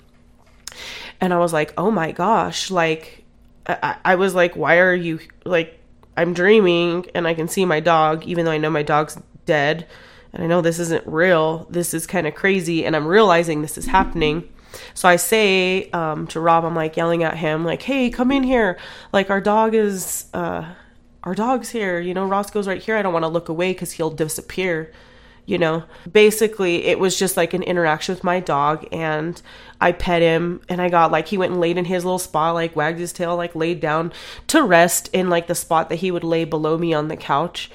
[1.23, 3.23] and I was like, oh my gosh, like,
[3.65, 5.79] I, I was like, why are you like,
[6.15, 9.87] I'm dreaming and I can see my dog, even though I know my dog's dead,
[10.31, 11.67] and I know this isn't real.
[11.69, 14.49] This is kind of crazy, and I'm realizing this is happening.
[14.95, 18.43] So I say um, to Rob, I'm like yelling at him, like, "Hey, come in
[18.43, 18.79] here!
[19.11, 20.73] Like our dog is, uh,
[21.23, 21.99] our dog's here.
[21.99, 22.95] You know, Roscoe's right here.
[22.95, 24.91] I don't want to look away because he'll disappear."
[25.45, 25.83] You know?
[26.11, 29.41] Basically it was just like an interaction with my dog and
[29.81, 32.53] i pet him and i got like he went and laid in his little spot
[32.53, 34.13] like wagged his tail like laid down
[34.47, 37.69] to rest in like the spot that he would lay below me on the couch.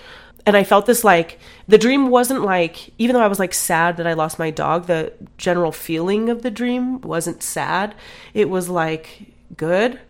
[0.46, 3.98] And i felt this like the dream wasn't like even though i was like sad
[3.98, 7.94] that i lost my dog the general feeling of the dream wasn't sad.
[8.32, 10.00] It was like good.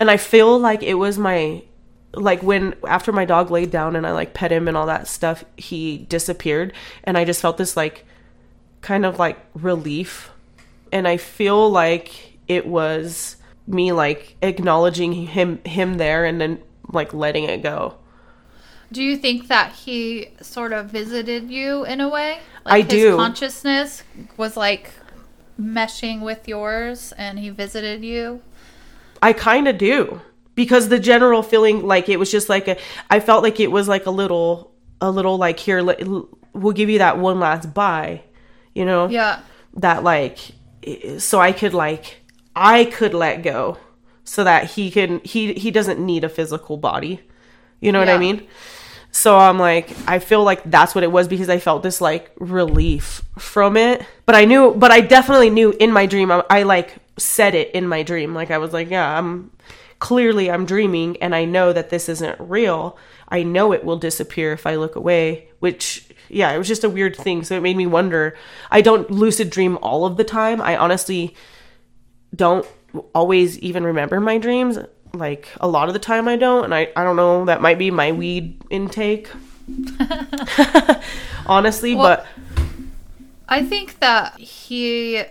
[0.00, 1.62] And i feel like it was my
[2.12, 5.08] like when after my dog laid down and I like pet him and all that
[5.08, 6.72] stuff, he disappeared
[7.04, 8.04] and I just felt this like
[8.80, 10.30] kind of like relief.
[10.92, 16.60] And I feel like it was me like acknowledging him him there and then
[16.92, 17.96] like letting it go.
[18.92, 22.40] Do you think that he sort of visited you in a way?
[22.66, 23.16] I his do.
[23.16, 24.02] Consciousness
[24.36, 24.90] was like
[25.60, 28.42] meshing with yours, and he visited you.
[29.22, 30.20] I kind of do
[30.60, 32.76] because the general feeling like it was just like a
[33.08, 36.06] I felt like it was like a little a little like here let-
[36.52, 38.20] we'll give you that one last bye,
[38.74, 39.08] you know?
[39.08, 39.40] Yeah.
[39.76, 40.36] that like
[41.16, 42.20] so I could like
[42.54, 43.78] I could let go
[44.24, 47.22] so that he can he he doesn't need a physical body.
[47.80, 48.46] You know what I mean?
[49.12, 52.32] So I'm like I feel like that's what it was because I felt this like
[52.36, 54.04] relief from it.
[54.26, 57.70] But I knew but I definitely knew in my dream I, I like said it
[57.74, 59.50] in my dream like I was like yeah, I'm
[60.00, 62.98] clearly I'm dreaming and I know that this isn't real.
[63.28, 66.90] I know it will disappear if I look away, which yeah, it was just a
[66.90, 67.44] weird thing.
[67.44, 68.36] So it made me wonder.
[68.70, 70.60] I don't lucid dream all of the time.
[70.60, 71.34] I honestly
[72.34, 72.66] don't
[73.14, 74.78] always even remember my dreams.
[75.12, 77.78] Like a lot of the time I don't and I I don't know, that might
[77.78, 79.30] be my weed intake.
[81.46, 82.26] honestly, Well- but
[83.48, 85.24] I think that he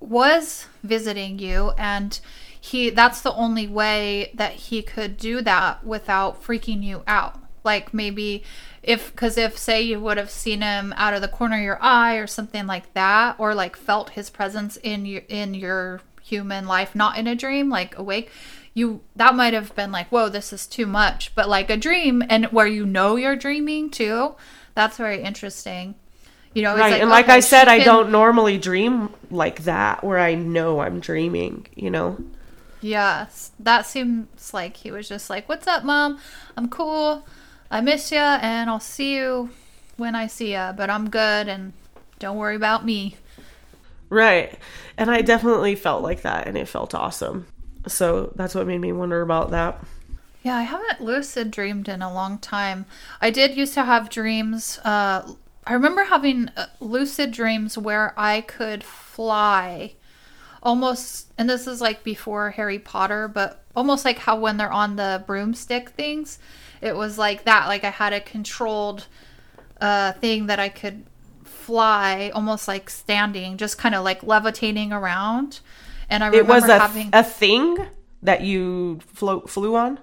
[0.00, 2.20] was visiting you and
[2.64, 7.92] he that's the only way that he could do that without freaking you out like
[7.92, 8.42] maybe
[8.82, 11.78] if because if say you would have seen him out of the corner of your
[11.82, 16.66] eye or something like that or like felt his presence in your in your human
[16.66, 18.30] life not in a dream like awake
[18.72, 22.22] you that might have been like whoa this is too much but like a dream
[22.30, 24.34] and where you know you're dreaming too
[24.74, 25.94] that's very interesting
[26.54, 26.98] you know it's Right.
[27.02, 30.80] and like okay, I said, she I don't normally dream like that where I know
[30.80, 32.16] I'm dreaming, you know?
[32.84, 36.18] Yes, that seems like he was just like, "What's up, mom?
[36.56, 37.26] I'm cool.
[37.70, 39.50] I miss ya, and I'll see you
[39.96, 40.72] when I see ya.
[40.72, 41.72] But I'm good, and
[42.18, 43.16] don't worry about me."
[44.10, 44.58] Right.
[44.96, 47.46] And I definitely felt like that and it felt awesome.
[47.86, 49.82] So that's what made me wonder about that.
[50.42, 52.86] Yeah, I haven't lucid dreamed in a long time.
[53.20, 54.78] I did used to have dreams.
[54.84, 55.32] Uh,
[55.66, 59.94] I remember having uh, lucid dreams where I could fly,
[60.64, 61.32] almost.
[61.38, 65.22] And this is like before Harry Potter, but almost like how when they're on the
[65.26, 66.38] broomstick things,
[66.80, 67.66] it was like that.
[67.68, 69.06] Like I had a controlled
[69.80, 71.04] uh, thing that I could
[71.44, 75.60] fly, almost like standing, just kind of like levitating around.
[76.10, 77.78] And I It remember was a, having a thing
[78.22, 79.98] that you float flew on?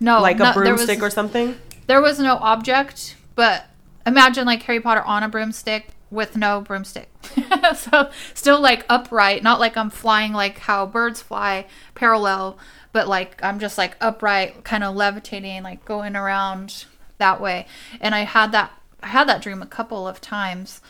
[0.00, 1.56] no Like a no, was- broomstick or something?
[1.86, 3.64] There was no object, but
[4.06, 7.10] imagine like Harry Potter on a broomstick with no broomstick.
[7.76, 12.58] so still like upright, not like I'm flying like how birds fly parallel,
[12.92, 16.86] but like I'm just like upright, kind of levitating, like going around
[17.18, 17.66] that way.
[18.00, 20.80] And I had that I had that dream a couple of times,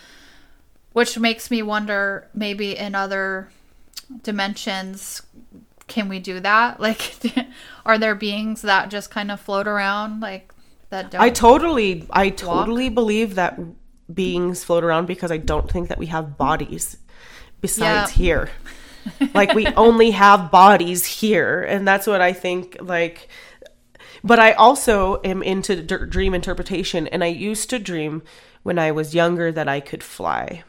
[0.93, 3.51] which makes me wonder maybe in other
[4.23, 5.23] dimensions
[5.87, 6.79] can we do that?
[6.89, 7.23] Like
[7.85, 10.53] are there beings that just kind of float around like
[10.91, 13.59] that don't I totally I totally believe that
[14.13, 16.97] beings float around because I don't think that we have bodies
[17.61, 18.25] besides Yeah.
[18.25, 18.51] here.
[19.35, 23.29] like we only have bodies here and that's what I think like
[24.25, 28.23] but I also am into d- dream interpretation and I used to dream
[28.65, 30.65] when I was younger that I could fly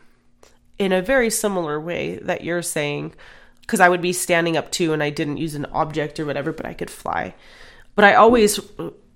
[0.78, 3.14] in a very similar way that you're saying
[3.62, 6.52] because I would be standing up too and I didn't use an object or whatever
[6.54, 7.34] but I could fly
[7.96, 8.60] but I always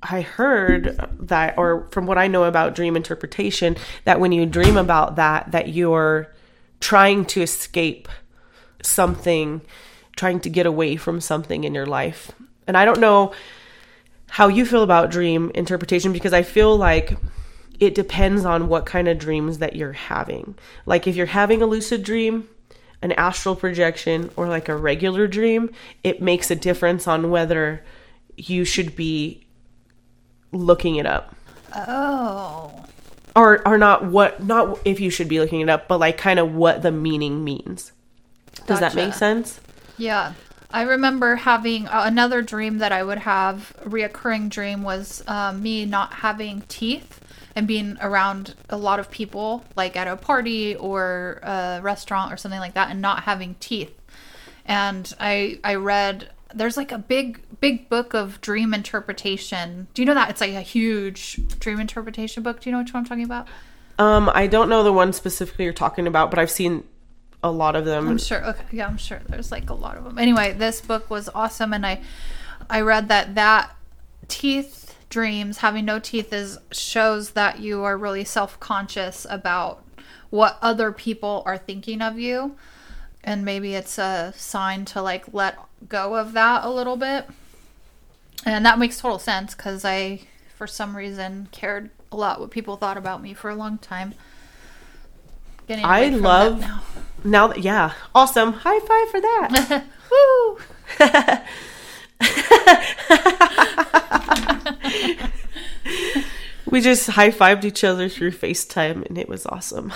[0.04, 4.78] I heard that or from what I know about dream interpretation that when you dream
[4.78, 6.34] about that that you're
[6.80, 8.10] trying to escape
[8.82, 9.62] something
[10.16, 12.32] trying to get away from something in your life
[12.68, 13.34] and I don't know
[14.30, 17.18] how you feel about dream interpretation because I feel like
[17.80, 20.56] it depends on what kind of dreams that you're having.
[20.86, 22.48] Like if you're having a lucid dream,
[23.02, 25.70] an astral projection, or like a regular dream,
[26.04, 27.84] it makes a difference on whether
[28.36, 29.43] you should be
[30.54, 31.36] looking it up.
[31.76, 32.86] Oh.
[33.36, 36.40] Or or not what not if you should be looking it up, but like kind
[36.40, 37.92] of what the meaning means.
[38.68, 39.60] Does that make sense?
[39.98, 40.34] Yeah.
[40.72, 45.62] I remember having uh, another dream that I would have, a reoccurring dream was um,
[45.62, 47.20] me not having teeth
[47.56, 52.38] and being around a lot of people, like at a party or a restaurant or
[52.38, 53.94] something like that, and not having teeth.
[54.66, 59.88] And I I read there's like a big big book of dream interpretation.
[59.94, 62.62] Do you know that it's like a huge dream interpretation book?
[62.62, 63.48] Do you know which one I'm talking about?
[64.00, 66.84] Um I don't know the one specifically you're talking about, but I've seen
[67.44, 68.08] a lot of them.
[68.08, 68.44] I'm sure.
[68.44, 69.22] Okay, yeah, I'm sure.
[69.28, 70.18] There's like a lot of them.
[70.18, 72.02] Anyway, this book was awesome, and I,
[72.70, 73.76] I read that that
[74.30, 79.84] teeth dreams, having no teeth, is shows that you are really self conscious about
[80.30, 82.56] what other people are thinking of you,
[83.24, 85.58] and maybe it's a sign to like let
[85.88, 87.28] go of that a little bit.
[88.46, 90.22] And that makes total sense because I,
[90.56, 94.14] for some reason, cared a lot what people thought about me for a long time.
[95.68, 96.84] Getting I that love now.
[97.24, 98.54] now that yeah, awesome.
[98.54, 99.86] High five for that.
[100.12, 100.58] Woo!
[106.66, 109.94] we just high fived each other through FaceTime and it was awesome.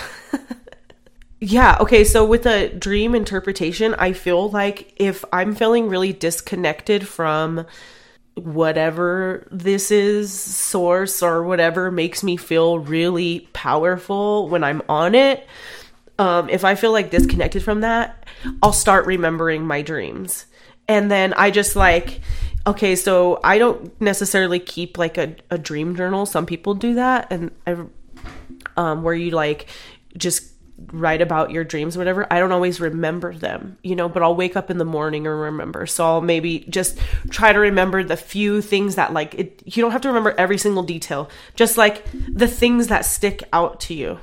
[1.39, 7.07] Yeah, okay, so with a dream interpretation, I feel like if I'm feeling really disconnected
[7.07, 7.65] from
[8.33, 15.47] whatever this is, source or whatever makes me feel really powerful when I'm on it,
[16.19, 18.27] um, if I feel like disconnected from that,
[18.63, 20.47] I'll start remembering my dreams.
[20.87, 22.21] And then I just like,
[22.65, 26.25] okay, so I don't necessarily keep like a, a dream journal.
[26.25, 27.31] Some people do that.
[27.31, 27.75] And I,
[28.75, 29.67] um, where you like
[30.17, 30.53] just
[30.91, 32.31] write about your dreams whatever.
[32.31, 35.39] I don't always remember them, you know, but I'll wake up in the morning and
[35.39, 35.85] remember.
[35.87, 36.99] So I'll maybe just
[37.29, 40.57] try to remember the few things that like it, you don't have to remember every
[40.57, 44.19] single detail, just like the things that stick out to you.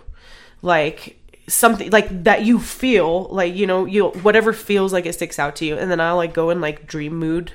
[0.62, 5.38] Like something like that you feel like you know you whatever feels like it sticks
[5.38, 7.52] out to you and then i'll like go in like dream mood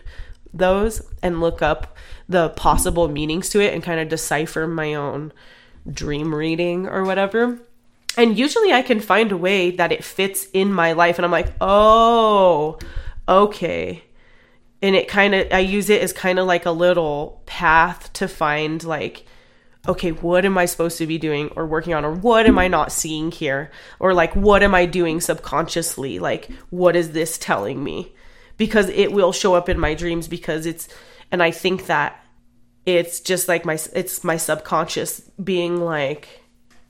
[0.54, 1.98] those and look up
[2.28, 5.34] the possible meanings to it and kind of decipher my own
[5.92, 7.60] dream reading or whatever
[8.22, 11.32] and usually i can find a way that it fits in my life and i'm
[11.32, 12.78] like oh
[13.28, 14.04] okay
[14.82, 18.28] and it kind of i use it as kind of like a little path to
[18.28, 19.26] find like
[19.88, 22.68] okay, what am I supposed to be doing or working on, or what am I
[22.68, 23.72] not seeing here?
[24.00, 26.20] Or like, what am I doing subconsciously?
[26.20, 28.14] Like, what is this telling me?
[28.58, 30.90] Because it will show up in my dreams because it's,
[31.32, 32.24] and I think that
[32.86, 36.39] it's just like my, it's my subconscious being like,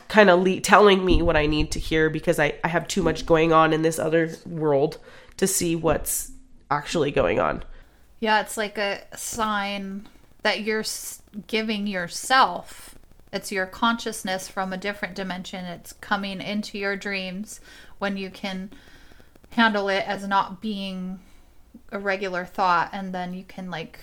[0.09, 3.01] kind of le- telling me what I need to hear because I, I have too
[3.01, 4.97] much going on in this other world
[5.37, 6.31] to see what's
[6.69, 7.63] actually going on.
[8.19, 10.09] Yeah, it's like a sign
[10.41, 10.83] that you're
[11.47, 12.95] giving yourself.
[13.31, 15.63] It's your consciousness from a different dimension.
[15.65, 17.61] It's coming into your dreams
[17.99, 18.71] when you can
[19.51, 21.19] handle it as not being
[21.91, 23.99] a regular thought, and then you can like.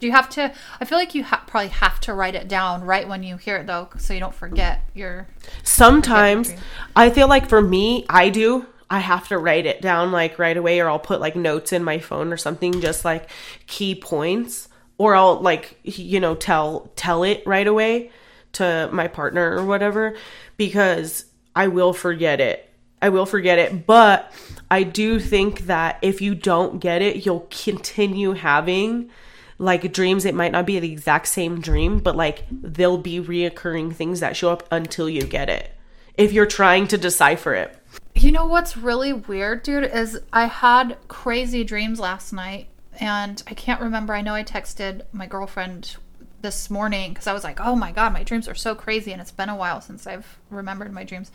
[0.00, 0.52] Do you have to?
[0.80, 3.56] I feel like you ha- probably have to write it down right when you hear
[3.56, 5.26] it though, so you don't forget your.
[5.64, 6.60] Sometimes dream.
[6.94, 8.66] I feel like for me, I do.
[8.90, 11.82] I have to write it down like right away, or I'll put like notes in
[11.82, 13.28] my phone or something, just like
[13.66, 14.68] key points,
[14.98, 18.10] or I'll like you know tell tell it right away
[18.52, 20.16] to my partner or whatever,
[20.56, 21.24] because
[21.56, 22.64] I will forget it.
[23.02, 24.32] I will forget it, but
[24.70, 29.10] I do think that if you don't get it, you'll continue having
[29.58, 30.24] like dreams.
[30.24, 34.36] It might not be the exact same dream, but like there'll be reoccurring things that
[34.36, 35.72] show up until you get it.
[36.14, 37.76] If you're trying to decipher it.
[38.14, 42.68] You know what's really weird, dude, is I had crazy dreams last night
[43.00, 44.14] and I can't remember.
[44.14, 45.96] I know I texted my girlfriend
[46.40, 49.20] this morning because I was like, oh my God, my dreams are so crazy and
[49.20, 51.30] it's been a while since I've remembered my dreams.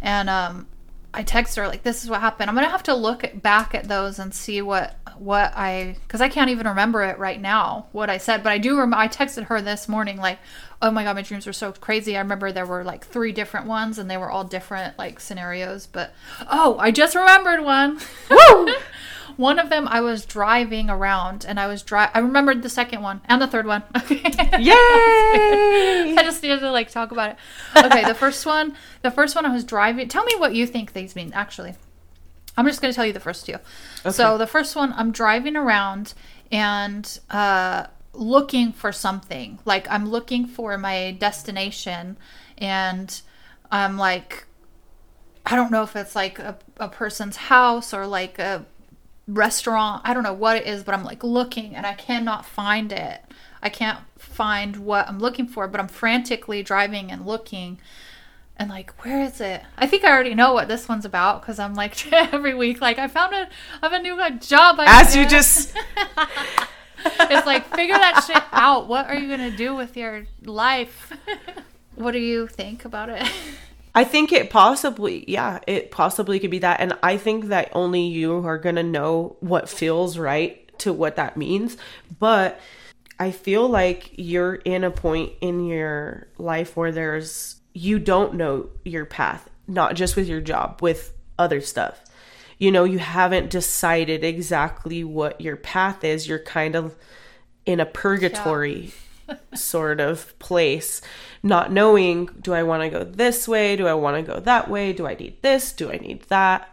[0.00, 0.66] And um,
[1.14, 2.48] I text her like, this is what happened.
[2.48, 6.28] I'm to have to look back at those and see what, what I, because I
[6.28, 8.42] can't even remember it right now, what I said.
[8.42, 10.38] But I do remember, I texted her this morning like,
[10.80, 12.16] oh my God, my dreams were so crazy.
[12.16, 15.86] I remember there were like three different ones and they were all different like scenarios.
[15.86, 16.14] But
[16.50, 18.00] oh, I just remembered one.
[18.30, 18.74] Woo!
[19.36, 23.02] one of them I was driving around and I was dri I remembered the second
[23.02, 23.82] one and the third one.
[24.10, 24.74] Yay!
[26.16, 27.36] I just needed to like talk about it.
[27.76, 30.08] Okay, the first one, the first one I was driving.
[30.08, 31.74] Tell me what you think these mean actually.
[32.56, 33.56] I'm just going to tell you the first two.
[34.10, 36.12] So the first one, I'm driving around
[36.50, 39.58] and uh, looking for something.
[39.64, 42.18] Like I'm looking for my destination,
[42.58, 43.20] and
[43.70, 44.44] I'm like,
[45.46, 48.66] I don't know if it's like a, a person's house or like a
[49.26, 50.02] restaurant.
[50.04, 53.22] I don't know what it is, but I'm like looking and I cannot find it.
[53.62, 57.78] I can't find what I'm looking for, but I'm frantically driving and looking
[58.56, 61.58] and like where is it i think i already know what this one's about because
[61.58, 63.48] i'm like every week like i found a
[63.82, 65.76] i have a new job As you just
[67.04, 71.12] it's like figure that shit out what are you gonna do with your life
[71.96, 73.28] what do you think about it
[73.94, 76.80] I think it possibly, yeah, it possibly could be that.
[76.80, 81.16] And I think that only you are going to know what feels right to what
[81.16, 81.76] that means.
[82.18, 82.58] But
[83.18, 88.70] I feel like you're in a point in your life where there's, you don't know
[88.84, 92.02] your path, not just with your job, with other stuff.
[92.58, 96.26] You know, you haven't decided exactly what your path is.
[96.26, 96.94] You're kind of
[97.66, 98.92] in a purgatory
[99.54, 101.00] sort of place,
[101.42, 103.76] not knowing do I want to go this way?
[103.76, 104.92] Do I want to go that way?
[104.92, 105.72] Do I need this?
[105.72, 106.72] Do I need that?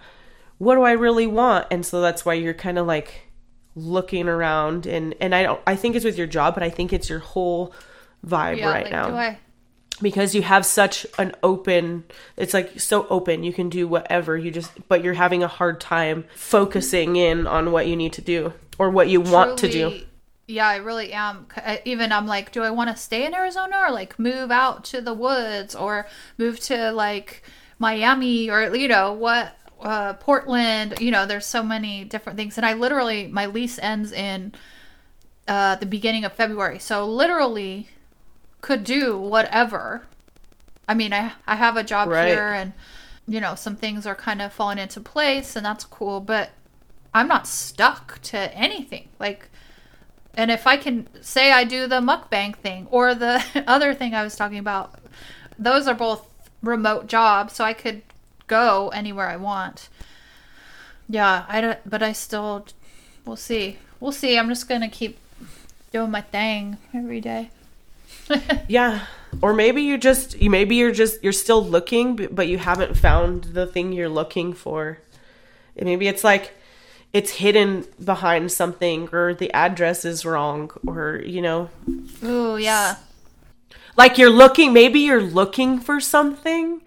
[0.58, 1.68] What do I really want?
[1.72, 3.28] And so that's why you're kind of like
[3.76, 6.92] looking around and and I don't I think it's with your job, but I think
[6.92, 7.74] it's your whole
[8.26, 9.12] vibe right like, now
[10.02, 12.04] because you have such an open
[12.38, 15.80] it's like so open you can do whatever you just but you're having a hard
[15.80, 19.90] time focusing in on what you need to do or what you want to do
[19.90, 20.09] truly-
[20.50, 21.46] Yeah, I really am.
[21.86, 25.00] Even I'm like, do I want to stay in Arizona or like move out to
[25.00, 26.08] the woods or
[26.40, 27.44] move to like
[27.78, 30.96] Miami or you know what uh, Portland?
[31.00, 34.54] You know, there's so many different things, and I literally my lease ends in
[35.48, 37.90] uh, the beginning of February, so literally
[38.62, 40.08] could do whatever.
[40.88, 42.28] I mean, I I have a job Right.
[42.28, 42.74] here, and
[43.28, 46.50] you know some things are kind of falling into place, and that's cool, but.
[47.12, 49.10] I'm not stuck to anything.
[49.20, 49.50] Like,
[50.40, 54.24] and if I can say I do the mukbang thing or the other thing I
[54.24, 54.98] was talking about,
[55.60, 56.26] those are both
[56.64, 58.04] remote jobs, so I could
[58.48, 59.90] go anywhere I want.
[61.10, 62.66] Yeah, I don't, but I still,
[63.26, 63.80] we'll see.
[64.00, 64.38] We'll see.
[64.38, 65.18] I'm just gonna keep
[65.92, 67.50] doing my thing every day.
[68.68, 69.06] yeah
[69.42, 73.44] Or maybe you just you maybe you're just you're still looking but you haven't found
[73.44, 75.00] the thing you're looking for.
[75.76, 76.54] And maybe it's like
[77.14, 81.70] it's hidden behind something or the address is wrong or you know
[82.24, 82.96] oh yeah.
[83.98, 86.82] like you're looking maybe you're looking for something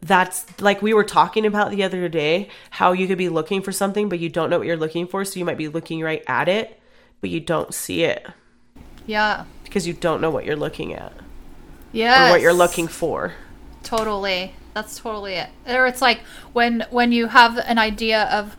[0.00, 3.72] that's like we were talking about the other day how you could be looking for
[3.72, 6.22] something but you don't know what you're looking for so you might be looking right
[6.26, 6.80] at it
[7.20, 8.26] but you don't see it
[9.06, 9.44] Yeah.
[9.64, 11.12] because you don't know what you're looking at
[11.92, 12.28] Yeah.
[12.28, 13.34] or what you're looking for
[13.82, 14.52] Totally.
[14.74, 15.48] That's totally it.
[15.64, 16.18] Or it's like
[16.52, 18.56] when when you have an idea of,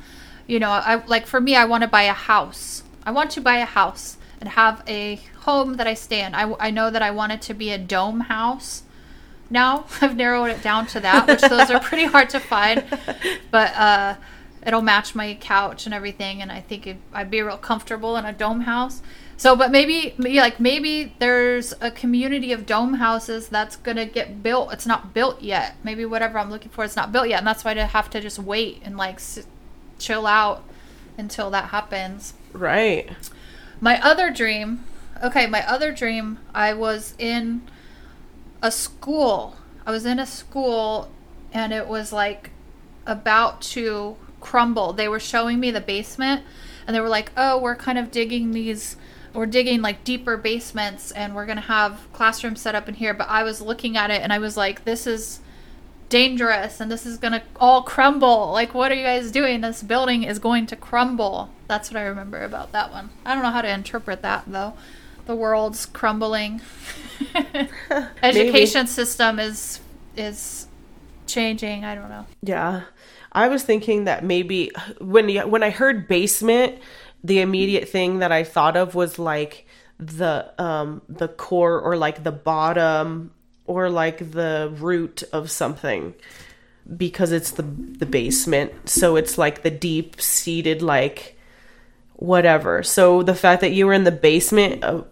[0.48, 2.84] you know, I like for me, I want to buy a house.
[3.06, 6.34] I want to buy a house and have a home that I stay in.
[6.36, 8.84] I, I know that I want it to be a dome house.
[9.50, 12.84] Now I've narrowed it down to that, which those are pretty hard to find,
[13.52, 14.16] but uh,
[14.66, 18.26] it'll match my couch and everything, and I think it, I'd be real comfortable in
[18.26, 19.02] a dome house.
[19.40, 24.42] So, but maybe, maybe like maybe there's a community of dome houses that's gonna get
[24.42, 24.74] built.
[24.74, 25.76] It's not built yet.
[25.84, 28.20] Maybe whatever I'm looking for is not built yet, and that's why I have to
[28.22, 29.46] just wait and like s-
[30.00, 30.64] chill out
[31.18, 32.34] until that happens.
[32.54, 33.10] right
[33.80, 34.84] My other dream,
[35.24, 37.62] okay, my other dream, I was in
[38.62, 39.56] a school.
[39.86, 41.10] I was in a school
[41.54, 42.52] and it was like
[43.06, 44.94] about to crumble.
[44.94, 46.44] They were showing me the basement
[46.86, 48.96] and they were like, "Oh, we're kind of digging these
[49.34, 53.14] we're digging like deeper basements and we're going to have classrooms set up in here."
[53.14, 55.40] But I was looking at it and I was like, "This is
[56.10, 58.52] dangerous and this is going to all crumble.
[58.52, 59.62] Like what are you guys doing?
[59.62, 63.10] This building is going to crumble." That's what I remember about that one.
[63.26, 64.74] I don't know how to interpret that though.
[65.26, 66.62] The world's crumbling.
[68.24, 69.80] Education system is
[70.16, 70.68] is
[71.28, 71.86] changing.
[71.86, 72.26] I don't know.
[72.42, 72.84] Yeah.
[73.32, 76.80] I was thinking that maybe when when I heard basement,
[77.24, 79.68] the immediate thing that I thought of was like
[80.00, 83.32] the um the core or like the bottom
[83.68, 86.14] or like the root of something
[86.96, 88.90] because it's the the basement.
[88.90, 91.38] So it's like the deep seated like
[92.14, 92.82] whatever.
[92.84, 95.04] So the fact that you were in the basement uh,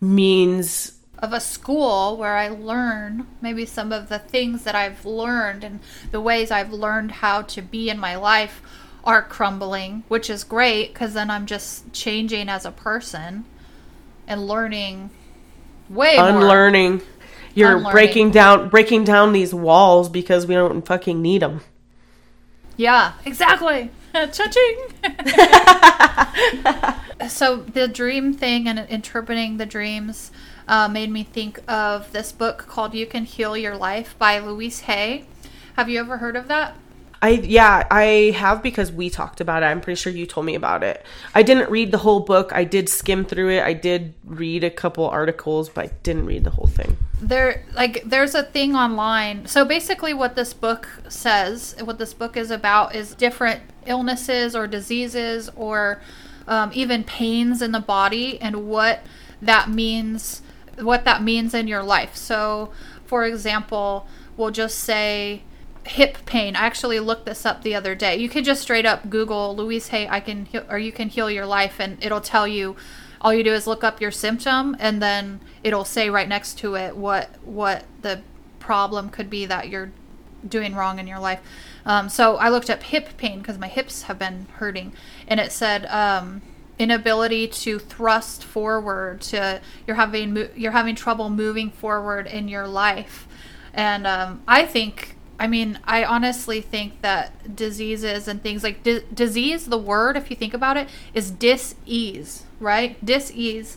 [0.00, 5.64] means of a school where I learn maybe some of the things that I've learned
[5.64, 8.60] and the ways I've learned how to be in my life
[9.04, 13.44] are crumbling, which is great because then I'm just changing as a person
[14.26, 15.10] and learning
[15.88, 16.98] way more.
[17.54, 17.92] You're Unlearning.
[17.92, 21.60] breaking down breaking down these walls because we don't fucking need them.
[22.76, 23.90] Yeah, exactly.
[24.14, 24.78] Cha-ching.
[27.28, 30.30] so the dream thing and interpreting the dreams
[30.66, 34.80] uh, made me think of this book called "You Can Heal Your Life" by Louise
[34.80, 35.26] Hay.
[35.76, 36.76] Have you ever heard of that?
[37.24, 39.66] I yeah, I have because we talked about it.
[39.66, 41.06] I'm pretty sure you told me about it.
[41.34, 42.52] I didn't read the whole book.
[42.52, 43.62] I did skim through it.
[43.62, 46.98] I did read a couple articles, but I didn't read the whole thing.
[47.22, 52.36] there like there's a thing online so basically what this book says what this book
[52.36, 56.02] is about is different illnesses or diseases or
[56.46, 59.00] um, even pains in the body and what
[59.40, 60.42] that means
[60.78, 62.70] what that means in your life so
[63.06, 64.06] for example
[64.36, 65.42] we'll just say
[65.86, 66.56] hip pain.
[66.56, 68.16] I actually looked this up the other day.
[68.16, 71.30] You could just straight up google louise hay i can heal or you can heal
[71.30, 72.76] your life and it'll tell you
[73.20, 76.74] all you do is look up your symptom and then it'll say right next to
[76.74, 78.20] it what what the
[78.58, 79.90] problem could be that you're
[80.46, 81.40] doing wrong in your life.
[81.86, 84.92] Um, so i looked up hip pain because my hips have been hurting
[85.26, 86.42] and it said um,
[86.78, 93.26] inability to thrust forward to you're having you're having trouble moving forward in your life.
[93.72, 99.04] And um, i think i mean i honestly think that diseases and things like di-
[99.12, 103.04] disease the word if you think about it is dis-ease right?
[103.04, 103.76] Dis-ease.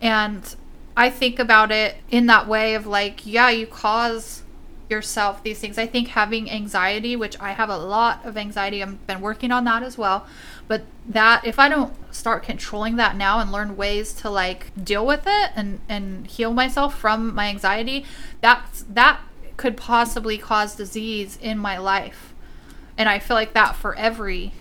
[0.00, 0.54] And
[0.98, 4.42] i think about it in that way of like yeah you cause
[4.88, 5.76] yourself these things.
[5.78, 9.64] I think having anxiety which i have a lot of anxiety i've been working on
[9.64, 10.26] that as well.
[10.68, 15.04] But that if i don't start controlling that now and learn ways to like deal
[15.04, 18.04] with it and and heal myself from my anxiety
[18.40, 19.20] that's that
[19.56, 22.34] could possibly cause disease in my life
[22.98, 24.52] and i feel like that for every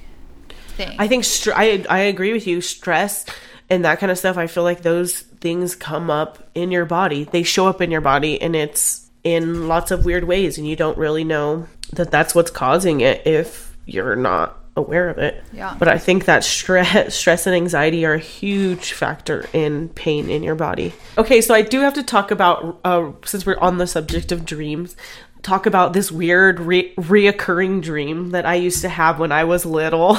[0.75, 2.61] thing I think str- I I agree with you.
[2.61, 3.25] Stress
[3.69, 4.37] and that kind of stuff.
[4.37, 7.23] I feel like those things come up in your body.
[7.23, 10.75] They show up in your body, and it's in lots of weird ways, and you
[10.75, 15.43] don't really know that that's what's causing it if you're not aware of it.
[15.53, 15.75] Yeah.
[15.79, 20.43] But I think that stress, stress and anxiety are a huge factor in pain in
[20.43, 20.93] your body.
[21.17, 24.45] Okay, so I do have to talk about uh, since we're on the subject of
[24.45, 24.95] dreams.
[25.43, 29.63] Talk about this weird re- reoccurring dream that I used to have when I was
[29.65, 30.17] little.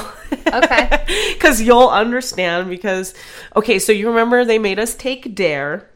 [0.52, 1.04] okay
[1.34, 3.12] because you'll understand because
[3.56, 5.90] okay so you remember they made us take dare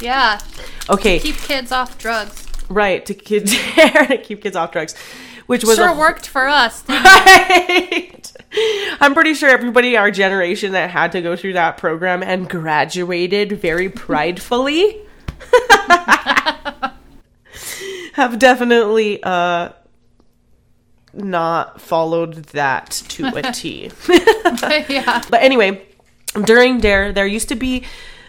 [0.00, 0.40] Yeah.
[0.90, 2.46] Okay, Keep kids off drugs.
[2.68, 4.96] right to kids to keep kids off drugs,
[5.48, 6.84] which was Sure a, worked for us.
[6.88, 8.32] Right.
[9.00, 13.52] I'm pretty sure everybody our generation that had to go through that program and graduated
[13.52, 15.00] very pridefully
[18.12, 19.70] have definitely uh
[21.14, 23.90] not followed that to a T.
[24.88, 25.22] yeah.
[25.30, 25.86] But anyway,
[26.44, 27.84] during Dare, there used to be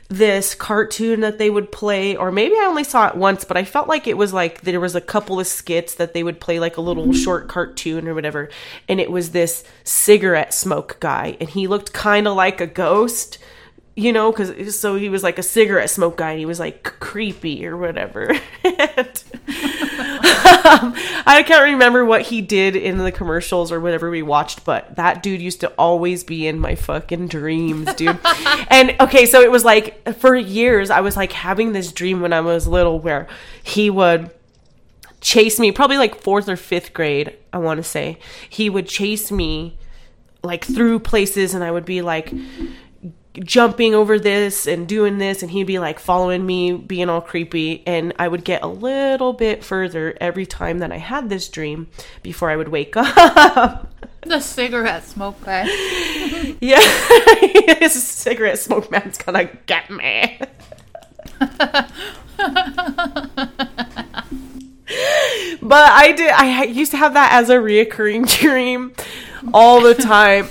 [0.09, 3.63] this cartoon that they would play, or maybe I only saw it once, but I
[3.63, 6.59] felt like it was like there was a couple of skits that they would play,
[6.59, 8.49] like a little short cartoon or whatever.
[8.87, 13.37] And it was this cigarette smoke guy, and he looked kind of like a ghost.
[13.95, 16.83] You know, because so he was like a cigarette smoke guy, and he was like
[16.99, 18.33] creepy or whatever.
[18.63, 19.23] And,
[21.25, 25.23] I can't remember what he did in the commercials or whatever we watched, but that
[25.23, 28.19] dude used to always be in my fucking dreams, dude.
[28.69, 32.33] and okay, so it was like for years I was like having this dream when
[32.33, 33.27] I was little where
[33.63, 34.31] he would
[35.21, 38.19] chase me, probably like fourth or fifth grade, I want to say.
[38.49, 39.77] He would chase me
[40.43, 42.33] like through places and I would be like
[43.43, 47.83] jumping over this and doing this and he'd be like following me being all creepy
[47.87, 51.87] and I would get a little bit further every time that I had this dream
[52.21, 53.93] before I would wake up.
[54.21, 55.63] The cigarette smoke guy.
[56.61, 56.79] yeah.
[57.79, 60.39] this cigarette smoke man's gonna get me.
[61.39, 61.71] but
[65.71, 68.93] I did I used to have that as a reoccurring dream
[69.53, 70.49] all the time.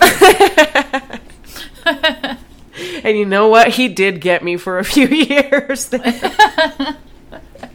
[3.04, 3.68] And you know what?
[3.68, 5.88] He did get me for a few years.
[5.88, 6.96] Because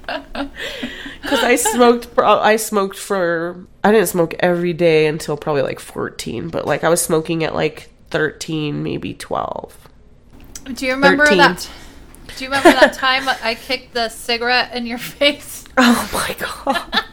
[1.44, 6.66] I smoked, I smoked for, I didn't smoke every day until probably like 14, but
[6.66, 9.78] like I was smoking at like 13, maybe 12.
[10.74, 11.38] Do you remember 13.
[11.40, 11.70] that?
[12.38, 15.62] Do you remember that time I kicked the cigarette in your face?
[15.76, 17.04] Oh my God.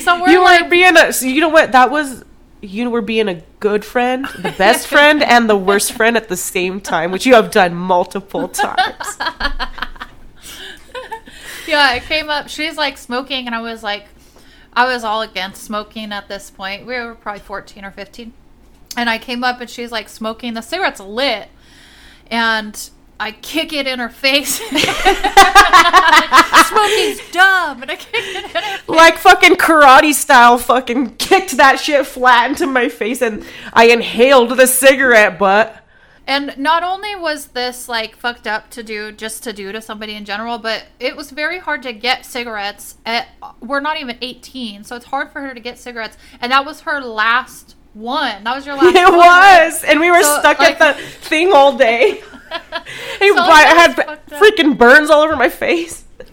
[0.00, 1.72] Somewhere You like were being a, you know what?
[1.72, 2.22] That was,
[2.62, 6.36] you were being a good friend, the best friend, and the worst friend at the
[6.36, 9.18] same time, which you have done multiple times.
[11.72, 12.48] Yeah, I came up.
[12.48, 14.06] She's like smoking, and I was like,
[14.74, 16.86] I was all against smoking at this point.
[16.86, 18.32] We were probably 14 or 15.
[18.96, 20.52] And I came up, and she's like smoking.
[20.52, 21.48] The cigarette's lit.
[22.30, 22.90] And
[23.22, 24.56] I kick it in her face.
[26.68, 27.82] Smoking's dumb.
[27.82, 28.88] And I kick it in her face.
[28.88, 34.56] like fucking karate style fucking kicked that shit flat into my face and I inhaled
[34.56, 35.78] the cigarette butt.
[36.26, 40.14] And not only was this like fucked up to do just to do to somebody
[40.14, 43.28] in general, but it was very hard to get cigarettes at
[43.60, 46.16] we're not even 18, so it's hard for her to get cigarettes.
[46.40, 48.44] And that was her last one.
[48.44, 48.96] That was your last one.
[49.02, 49.18] It one.
[49.18, 52.22] was, and we were So, stuck like- at the thing all day.
[53.18, 54.40] Hey, So, I had that was fucked up.
[54.40, 56.04] freaking burns all over my face.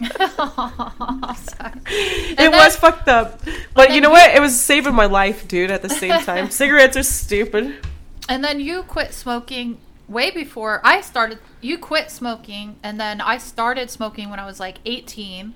[2.42, 3.40] It was fucked up,
[3.74, 4.34] but you know what?
[4.34, 5.70] It was saving my life, dude.
[5.70, 7.76] At the same time, cigarettes are stupid.
[8.28, 11.38] And then you quit smoking way before I started.
[11.60, 15.54] You quit smoking, and then I started smoking when I was like 18.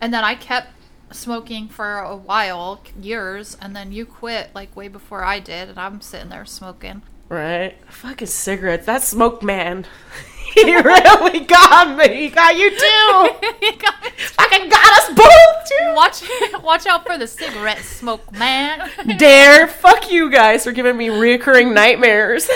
[0.00, 0.68] And then I kept
[1.10, 5.78] smoking for a while, years, and then you quit like way before I did, and
[5.78, 7.02] I'm sitting there smoking.
[7.28, 7.76] Right?
[7.90, 8.86] Fucking cigarettes.
[8.86, 9.86] That smoke man.
[10.54, 12.22] he really got me.
[12.22, 13.48] He got you too.
[13.60, 13.94] You got.
[14.18, 15.94] Fucking got us both too.
[15.94, 16.22] watch,
[16.62, 18.88] watch out for the cigarette smoke, man.
[19.18, 19.66] Dare.
[19.66, 22.48] Fuck you guys for giving me reoccurring nightmares.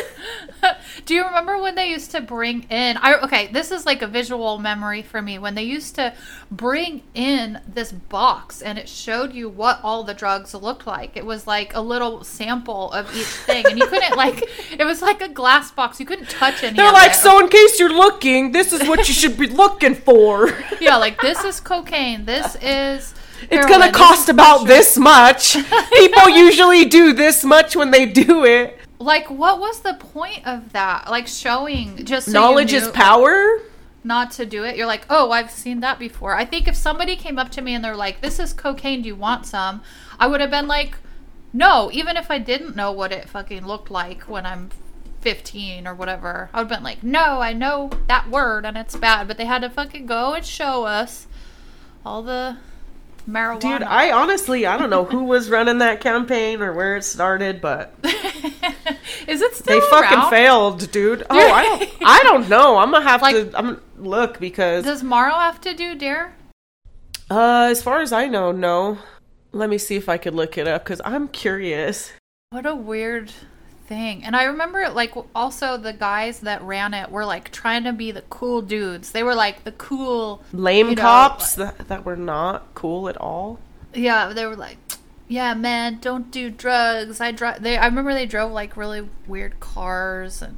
[1.05, 2.97] Do you remember when they used to bring in?
[2.99, 6.15] I okay, this is like a visual memory for me when they used to
[6.51, 11.17] bring in this box and it showed you what all the drugs looked like.
[11.17, 14.49] It was like a little sample of each thing, and you couldn't like.
[14.73, 16.01] It was like a glass box.
[16.01, 16.77] You couldn't touch any.
[16.77, 17.17] They're like, it.
[17.17, 20.51] so in case you're looking, this is what you should be looking for.
[20.81, 22.25] yeah, like this is cocaine.
[22.25, 23.15] This is.
[23.51, 25.57] It's gonna cost about this much.
[25.93, 28.79] People usually do this much when they do it.
[29.03, 31.11] Like, what was the point of that?
[31.11, 33.61] Like showing just so Knowledge is power.
[34.05, 34.77] not to do it.
[34.77, 36.35] You're like, oh, I've seen that before.
[36.37, 39.09] I think if somebody came up to me and they're like, this is cocaine, do
[39.09, 39.83] you want some?
[40.19, 40.97] I would have been like,
[41.53, 44.71] no, even if I didn't know what it fucking looked like when I'm
[45.21, 46.51] 15 or whatever.
[46.53, 49.29] I would have been like, no, I know that word and it's bad.
[49.29, 51.27] But they had to fucking go and show us
[52.05, 52.57] all the
[53.29, 53.61] marijuana.
[53.61, 57.61] Dude, I honestly I don't know who was running that campaign or where it started,
[57.61, 57.95] but
[59.29, 61.25] Is it still they fucking failed, dude.
[61.31, 62.79] Oh, I don't I don't know.
[62.79, 66.35] I'm gonna have Like- to I'm look because Does Morrow have to do Dare?
[67.31, 68.99] uh as far as I know, no.
[69.53, 72.11] Let me see if I could look it up because I'm curious.
[72.51, 73.33] What a weird
[73.93, 74.25] thing.
[74.25, 78.11] And I remember like also the guys that ran it were like trying to be
[78.11, 79.13] the cool dudes.
[79.13, 83.19] They were like the cool Lame you know, cops that, that were not cool at
[83.19, 83.59] all.
[83.93, 84.79] Yeah, they were like,
[85.29, 87.63] "Yeah, man, don't do drugs." I drive.
[87.63, 87.77] They.
[87.77, 90.57] I remember they drove like really weird cars, and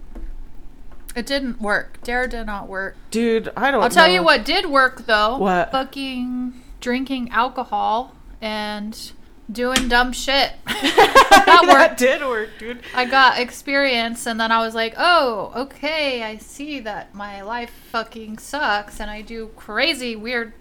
[1.17, 1.99] it didn't work.
[2.05, 2.95] Dare did not work.
[3.11, 4.15] Dude, I don't I'll tell know.
[4.15, 5.39] you what did work though.
[5.39, 5.73] What?
[5.73, 9.13] Fucking drinking alcohol and
[9.51, 10.53] doing dumb shit.
[10.67, 11.99] that that worked.
[11.99, 12.81] did work, dude.
[12.95, 17.71] I got experience, and then I was like, "Oh, okay, I see that my life
[17.91, 20.53] fucking sucks, and I do crazy, weird,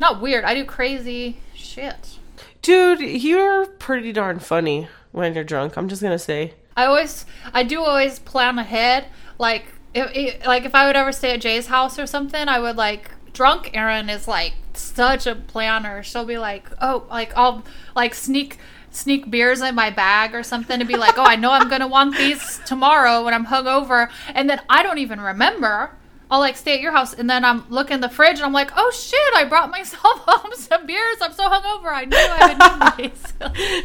[0.00, 0.44] not weird.
[0.44, 2.18] I do crazy shit."
[2.62, 5.76] Dude, you're pretty darn funny when you're drunk.
[5.76, 6.54] I'm just gonna say.
[6.76, 9.06] I always, I do always plan ahead.
[9.38, 12.76] Like, if like if I would ever stay at Jay's house or something, I would
[12.76, 13.10] like.
[13.38, 16.02] Drunk Erin is like such a planner.
[16.02, 17.62] She'll be like, oh, like I'll
[17.94, 18.58] like sneak
[18.90, 21.86] sneak beers in my bag or something to be like, oh, I know I'm gonna
[21.96, 25.92] want these tomorrow when I'm hungover, and then I don't even remember.
[26.28, 28.52] I'll like stay at your house, and then I'm looking in the fridge, and I'm
[28.52, 31.18] like, oh shit, I brought myself home some beers.
[31.20, 31.92] I'm so hungover.
[31.92, 33.34] I knew I would need these.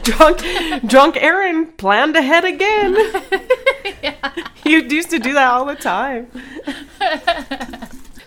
[0.18, 2.96] Drunk drunk Erin planned ahead again.
[4.02, 4.34] yeah.
[4.66, 6.32] You used to do that all the time.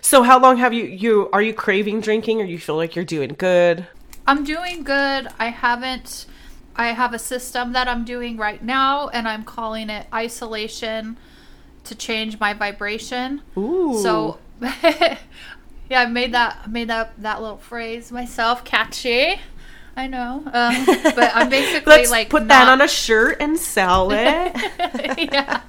[0.07, 3.03] So how long have you you are you craving drinking or you feel like you're
[3.03, 3.87] doing good?
[4.25, 5.27] I'm doing good.
[5.37, 6.27] I haven't.
[6.77, 11.17] I have a system that I'm doing right now, and I'm calling it isolation
[11.83, 13.41] to change my vibration.
[13.57, 13.99] Ooh.
[14.01, 15.17] So, yeah,
[15.91, 19.41] I made that made that that little phrase myself catchy.
[19.97, 20.85] I know, um,
[21.15, 25.33] but I'm basically Let's like put that on a shirt and sell it.
[25.33, 25.63] yeah.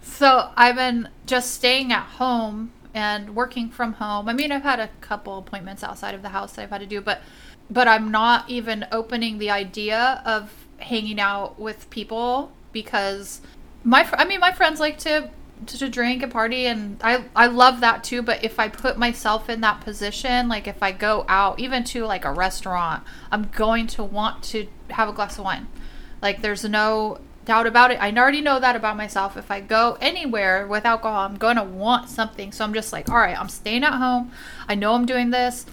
[0.00, 4.28] So I've been just staying at home and working from home.
[4.28, 6.86] I mean, I've had a couple appointments outside of the house that I've had to
[6.86, 7.20] do, but
[7.70, 13.40] but I'm not even opening the idea of hanging out with people because
[13.84, 15.30] my fr- I mean, my friends like to
[15.66, 19.48] to drink and party and I I love that too, but if I put myself
[19.48, 23.86] in that position, like if I go out even to like a restaurant, I'm going
[23.88, 25.68] to want to have a glass of wine.
[26.22, 27.98] Like there's no doubt about it.
[27.98, 29.34] I already know that about myself.
[29.38, 32.52] If I go anywhere with alcohol, I'm going to want something.
[32.52, 34.30] So I'm just like, all right, I'm staying at home.
[34.68, 35.64] I know I'm doing this.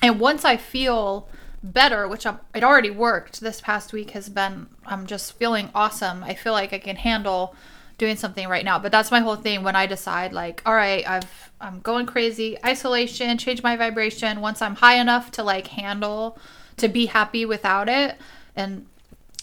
[0.00, 1.28] And once I feel
[1.62, 6.24] better, which I'm, it already worked this past week has been, I'm just feeling awesome.
[6.24, 7.54] I feel like I can handle
[7.98, 8.78] doing something right now.
[8.78, 12.56] But that's my whole thing when I decide like, all right, I've, I'm going crazy,
[12.64, 14.40] isolation, change my vibration.
[14.40, 16.38] Once I'm high enough to like handle,
[16.78, 18.16] to be happy without it.
[18.56, 18.86] And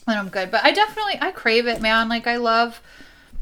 [0.07, 0.49] then I'm good.
[0.51, 2.09] But I definitely I crave it, man.
[2.09, 2.81] Like I love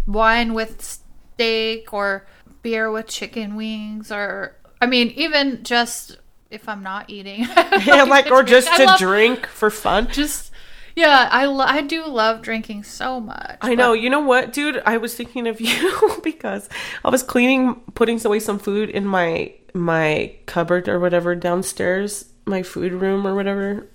[0.08, 2.26] wine with steak or
[2.62, 6.18] beer with chicken wings or I mean even just
[6.50, 7.42] if I'm not eating.
[7.86, 10.08] yeah, like or just I to love- drink for fun.
[10.12, 10.52] Just
[10.96, 13.58] yeah, I lo- I do love drinking so much.
[13.62, 13.92] I know.
[13.92, 14.82] You know what, dude?
[14.86, 16.70] I was thinking of you because
[17.04, 22.64] I was cleaning, putting away some food in my my cupboard or whatever downstairs, my
[22.64, 23.90] food room or whatever,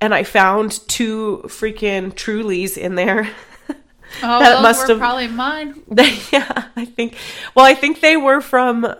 [0.00, 3.28] and I found two freaking Trulies in there.
[4.22, 5.82] Oh, that those must were have- probably mine.
[5.88, 7.16] They, yeah, I think.
[7.54, 8.94] Well, I think they were from.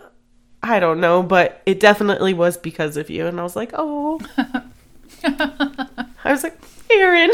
[0.63, 4.19] I don't know, but it definitely was because of you, and I was like, oh.
[5.23, 6.57] I was like,
[6.89, 7.29] Erin.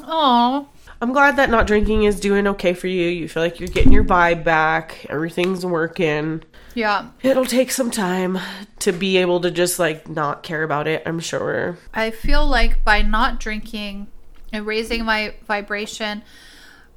[0.00, 0.68] Oh,
[1.00, 3.08] I'm glad that not drinking is doing okay for you.
[3.08, 5.06] You feel like you're getting your vibe back.
[5.08, 6.42] Everything's working.
[6.74, 7.08] yeah.
[7.22, 8.38] It'll take some time
[8.80, 11.78] to be able to just like not care about it, I'm sure.
[11.92, 14.06] I feel like by not drinking
[14.52, 16.22] and raising my vibration,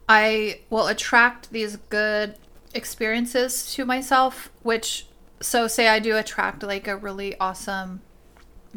[0.07, 2.35] I will attract these good
[2.73, 5.07] experiences to myself, which,
[5.41, 8.01] so say I do attract like a really awesome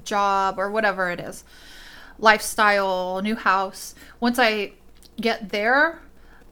[0.04, 1.44] job or whatever it is,
[2.18, 3.94] lifestyle, new house.
[4.18, 4.72] Once I
[5.20, 6.02] get there,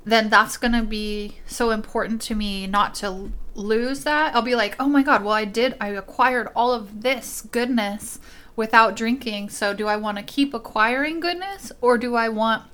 [0.04, 4.34] then that's going to be so important to me not to lose that.
[4.34, 8.18] I'll be like, oh my God, well, I did, I acquired all of this goodness
[8.56, 9.50] without drinking.
[9.50, 12.64] So do I want to keep acquiring goodness or do I want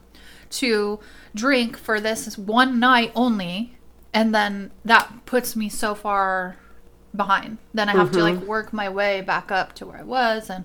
[0.51, 1.01] to
[1.35, 3.77] drink for this one night only?
[4.13, 6.57] And then that puts me so far
[7.15, 7.59] behind.
[7.73, 8.47] Then I have to like mm-hmm.
[8.47, 10.49] work my way back up to where I was.
[10.51, 10.65] And,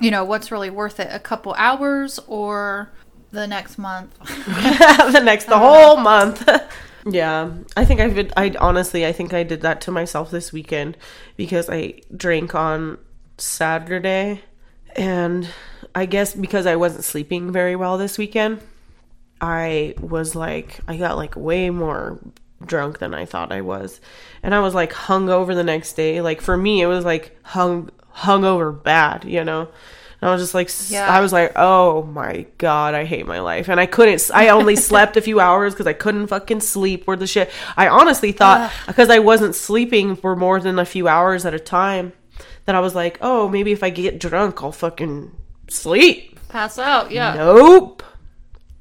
[0.00, 1.08] you know, what's really worth it?
[1.10, 2.92] A couple hours or
[3.30, 4.18] the next month?
[4.18, 5.86] the next the uh-huh.
[5.86, 6.48] whole month.
[7.06, 7.50] yeah.
[7.76, 10.96] I think I've been I honestly I think I did that to myself this weekend
[11.36, 12.98] because I drank on
[13.38, 14.42] Saturday
[14.96, 15.48] and
[15.94, 18.60] I guess because I wasn't sleeping very well this weekend,
[19.40, 22.18] I was like I got like way more
[22.64, 24.00] drunk than I thought I was.
[24.42, 26.20] And I was like hung over the next day.
[26.20, 29.68] Like for me it was like hung hung over bad, you know.
[30.20, 31.08] And I was just like, Yeah.
[31.08, 34.30] I was like, oh my god, I hate my life, and I couldn't.
[34.34, 37.04] I only slept a few hours because I couldn't fucking sleep.
[37.06, 37.50] Or the shit.
[37.76, 41.58] I honestly thought because I wasn't sleeping for more than a few hours at a
[41.58, 42.12] time,
[42.66, 45.34] that I was like, oh, maybe if I get drunk, I'll fucking
[45.68, 46.38] sleep.
[46.48, 47.10] Pass out.
[47.10, 47.34] Yeah.
[47.34, 48.02] Nope.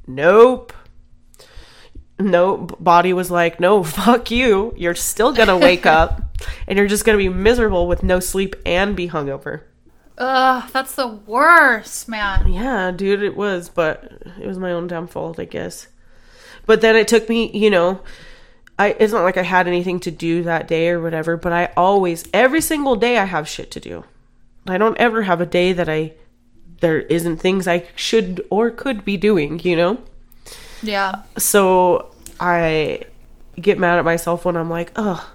[0.08, 0.74] Nope.
[2.20, 2.76] Nope.
[2.84, 4.74] Body was like, no, fuck you.
[4.76, 6.22] You're still gonna wake up
[6.68, 9.62] and you're just gonna be miserable with no sleep and be hungover.
[10.20, 12.52] Ugh, that's the worst, man.
[12.52, 15.88] Yeah, dude, it was, but it was my own damn fault, I guess.
[16.66, 18.02] But then it took me, you know,
[18.78, 21.72] I it's not like I had anything to do that day or whatever, but I
[21.78, 24.04] always every single day I have shit to do.
[24.68, 26.14] I don't ever have a day that I
[26.82, 30.02] there isn't things I should or could be doing, you know?
[30.82, 31.24] Yeah.
[31.38, 33.02] so I
[33.60, 35.34] get mad at myself when I'm like, oh,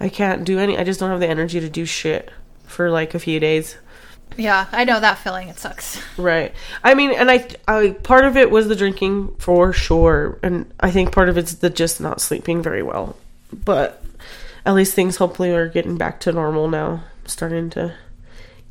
[0.00, 0.76] I can't do any.
[0.76, 2.30] I just don't have the energy to do shit
[2.64, 3.76] for like a few days.
[4.36, 4.66] Yeah.
[4.72, 5.48] I know that feeling.
[5.48, 6.00] It sucks.
[6.18, 6.52] Right.
[6.82, 10.90] I mean, and I, I part of it was the drinking for sure, and I
[10.90, 13.16] think part of it's the just not sleeping very well.
[13.52, 14.04] But
[14.66, 17.04] at least things hopefully are getting back to normal now.
[17.22, 17.94] I'm starting to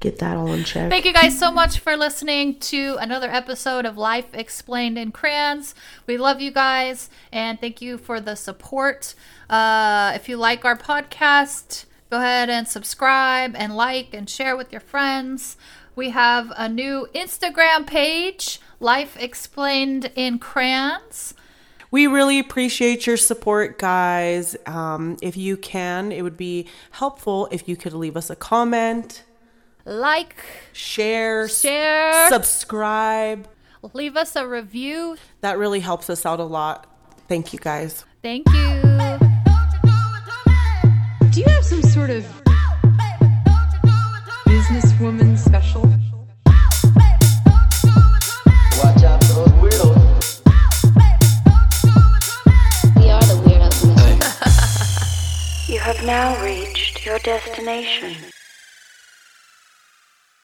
[0.04, 0.90] get that all in check.
[0.90, 5.74] Thank you guys so much for listening to another episode of Life Explained in Crayons.
[6.06, 9.16] We love you guys and thank you for the support.
[9.50, 14.72] Uh, if you like our podcast, go ahead and subscribe and like and share with
[14.72, 15.58] your friends.
[15.96, 21.34] We have a new Instagram page, Life Explained in Crayons.
[21.90, 24.56] We really appreciate your support, guys.
[24.68, 29.24] Um, if you can, it would be helpful if you could leave us a comment,
[29.84, 30.36] Like,
[30.72, 33.48] share, share, subscribe.
[33.94, 35.18] leave us a review.
[35.42, 36.86] That really helps us out a lot.
[37.28, 38.06] Thank you, guys.
[38.22, 39.23] Thank you.
[41.34, 42.24] Do you have some sort of
[44.46, 45.82] businesswoman special?
[48.78, 50.42] Watch out for those weirdos.
[52.98, 53.84] We are the weirdos
[55.68, 58.14] in You have now reached your destination.